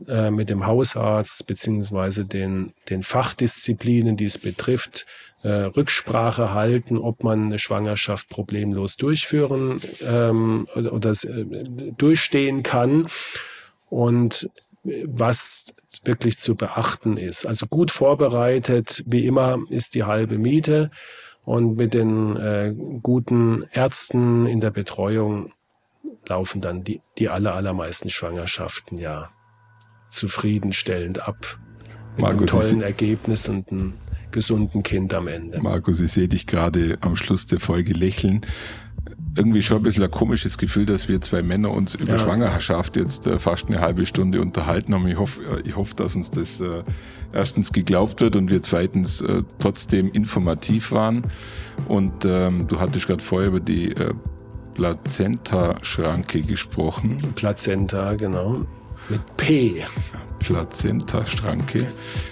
äh, 0.07 0.29
mit 0.29 0.49
dem 0.49 0.65
Hausarzt 0.65 1.47
beziehungsweise 1.47 2.25
den, 2.25 2.73
den 2.89 3.01
Fachdisziplinen, 3.01 4.17
die 4.17 4.25
es 4.25 4.37
betrifft, 4.37 5.05
äh, 5.41 5.49
Rücksprache 5.49 6.53
halten, 6.53 6.97
ob 6.97 7.23
man 7.23 7.45
eine 7.45 7.59
Schwangerschaft 7.59 8.27
problemlos 8.27 8.97
durchführen 8.97 9.79
ähm, 10.05 10.67
oder, 10.75 10.91
oder 10.91 11.11
äh, 11.11 11.91
durchstehen 11.97 12.61
kann. 12.61 13.07
Und 13.89 14.49
was 15.05 15.73
wirklich 16.03 16.37
zu 16.37 16.55
beachten 16.55 17.17
ist. 17.17 17.45
Also 17.45 17.67
gut 17.67 17.91
vorbereitet, 17.91 19.03
wie 19.05 19.25
immer, 19.25 19.59
ist 19.69 19.95
die 19.95 20.03
halbe 20.03 20.37
Miete. 20.37 20.91
Und 21.43 21.77
mit 21.77 21.93
den 21.93 22.35
äh, 22.37 22.73
guten 23.03 23.65
Ärzten 23.71 24.47
in 24.47 24.61
der 24.61 24.71
Betreuung 24.71 25.51
laufen 26.27 26.59
dann 26.59 26.83
die, 26.83 27.01
die 27.17 27.29
aller, 27.29 27.53
allermeisten 27.53 28.09
Schwangerschaften 28.09 28.97
ja 28.97 29.29
zufriedenstellend 30.09 31.27
ab. 31.27 31.59
Mit 32.15 32.21
Markus, 32.21 32.39
einem 32.39 32.61
tollen 32.61 32.81
Ergebnis 32.81 33.47
und 33.47 33.71
einem 33.71 33.93
gesunden 34.31 34.81
Kind 34.81 35.13
am 35.13 35.27
Ende. 35.27 35.61
Markus, 35.61 35.99
ich 35.99 36.11
sehe 36.11 36.27
dich 36.27 36.47
gerade 36.47 36.97
am 37.01 37.15
Schluss 37.15 37.45
der 37.45 37.59
Folge 37.59 37.93
lächeln 37.93 38.41
irgendwie 39.37 39.61
schon 39.61 39.77
ein 39.77 39.83
bisschen 39.83 40.03
ein 40.03 40.11
komisches 40.11 40.57
Gefühl, 40.57 40.85
dass 40.85 41.07
wir 41.07 41.19
zwei 41.21 41.41
Männer 41.41 41.71
uns 41.71 41.95
über 41.95 42.13
ja. 42.13 42.19
Schwangerschaft 42.19 42.95
jetzt 42.95 43.27
äh, 43.27 43.37
fast 43.37 43.67
eine 43.67 43.81
halbe 43.81 44.05
Stunde 44.05 44.41
unterhalten 44.41 44.93
haben. 44.93 45.07
Ich 45.07 45.19
hoffe, 45.19 45.41
äh, 45.43 45.61
ich 45.67 45.75
hoffe, 45.75 45.95
dass 45.95 46.15
uns 46.15 46.31
das 46.31 46.61
äh, 46.61 46.83
erstens 47.33 47.73
geglaubt 47.73 48.21
wird 48.21 48.35
und 48.35 48.49
wir 48.49 48.61
zweitens 48.61 49.21
äh, 49.21 49.43
trotzdem 49.59 50.09
informativ 50.11 50.91
waren. 50.91 51.23
Und 51.87 52.25
ähm, 52.25 52.67
du 52.67 52.79
hattest 52.79 53.07
gerade 53.07 53.23
vorher 53.23 53.49
über 53.49 53.59
die 53.59 53.91
äh, 53.91 54.13
Plazenta-Schranke 54.73 56.41
gesprochen. 56.41 57.33
Plazenta, 57.35 58.15
genau. 58.15 58.65
Mit 59.09 59.37
P. 59.37 59.83
Plazenta-Schranke. 60.39 61.87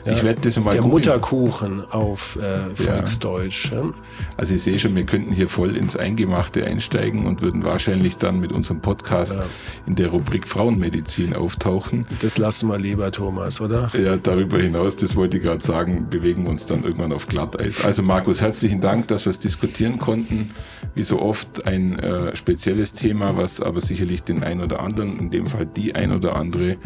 Ja, 0.05 0.11
ich 0.11 0.23
werde 0.23 0.41
das 0.41 0.57
mal 0.57 0.71
Der 0.71 0.81
gucken. 0.81 0.91
Mutterkuchen 0.91 1.91
auf 1.91 2.37
äh, 2.37 2.75
Volksdeutsch. 2.75 3.71
Ja. 3.71 3.91
Also 4.37 4.53
ich 4.53 4.63
sehe 4.63 4.79
schon, 4.79 4.95
wir 4.95 5.05
könnten 5.05 5.33
hier 5.33 5.49
voll 5.49 5.77
ins 5.77 5.95
Eingemachte 5.95 6.65
einsteigen 6.65 7.25
und 7.25 7.41
würden 7.41 7.63
wahrscheinlich 7.63 8.17
dann 8.17 8.39
mit 8.39 8.51
unserem 8.51 8.81
Podcast 8.81 9.35
ja. 9.35 9.43
in 9.87 9.95
der 9.95 10.09
Rubrik 10.09 10.47
Frauenmedizin 10.47 11.33
auftauchen. 11.35 12.05
Das 12.21 12.37
lassen 12.37 12.69
wir 12.69 12.77
lieber, 12.77 13.11
Thomas, 13.11 13.61
oder? 13.61 13.89
Ja, 14.01 14.17
darüber 14.17 14.57
hinaus, 14.57 14.95
das 14.95 15.15
wollte 15.15 15.37
ich 15.37 15.43
gerade 15.43 15.63
sagen, 15.63 16.07
bewegen 16.09 16.43
wir 16.43 16.49
uns 16.49 16.65
dann 16.65 16.83
irgendwann 16.83 17.11
auf 17.11 17.27
Glatteis. 17.27 17.83
Also 17.83 18.03
Markus, 18.03 18.41
herzlichen 18.41 18.81
Dank, 18.81 19.07
dass 19.07 19.25
wir 19.25 19.31
es 19.31 19.39
diskutieren 19.39 19.99
konnten. 19.99 20.51
Wie 20.95 21.03
so 21.03 21.19
oft 21.19 21.65
ein 21.65 21.99
äh, 21.99 22.35
spezielles 22.35 22.93
Thema, 22.93 23.37
was 23.37 23.61
aber 23.61 23.81
sicherlich 23.81 24.23
den 24.23 24.43
ein 24.43 24.61
oder 24.61 24.79
anderen, 24.79 25.17
in 25.17 25.29
dem 25.29 25.47
Fall 25.47 25.65
die 25.65 25.95
ein 25.95 26.11
oder 26.11 26.35
andere, 26.35 26.77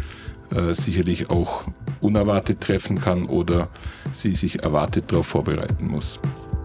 äh, 0.53 0.73
sicherlich 0.73 1.29
auch 1.29 1.63
unerwartet 2.01 2.59
treffen 2.61 2.99
kann 2.99 3.25
oder 3.25 3.69
sie 4.11 4.35
sich 4.35 4.63
erwartet 4.63 5.11
darauf 5.11 5.27
vorbereiten 5.27 5.87
muss. 5.87 6.19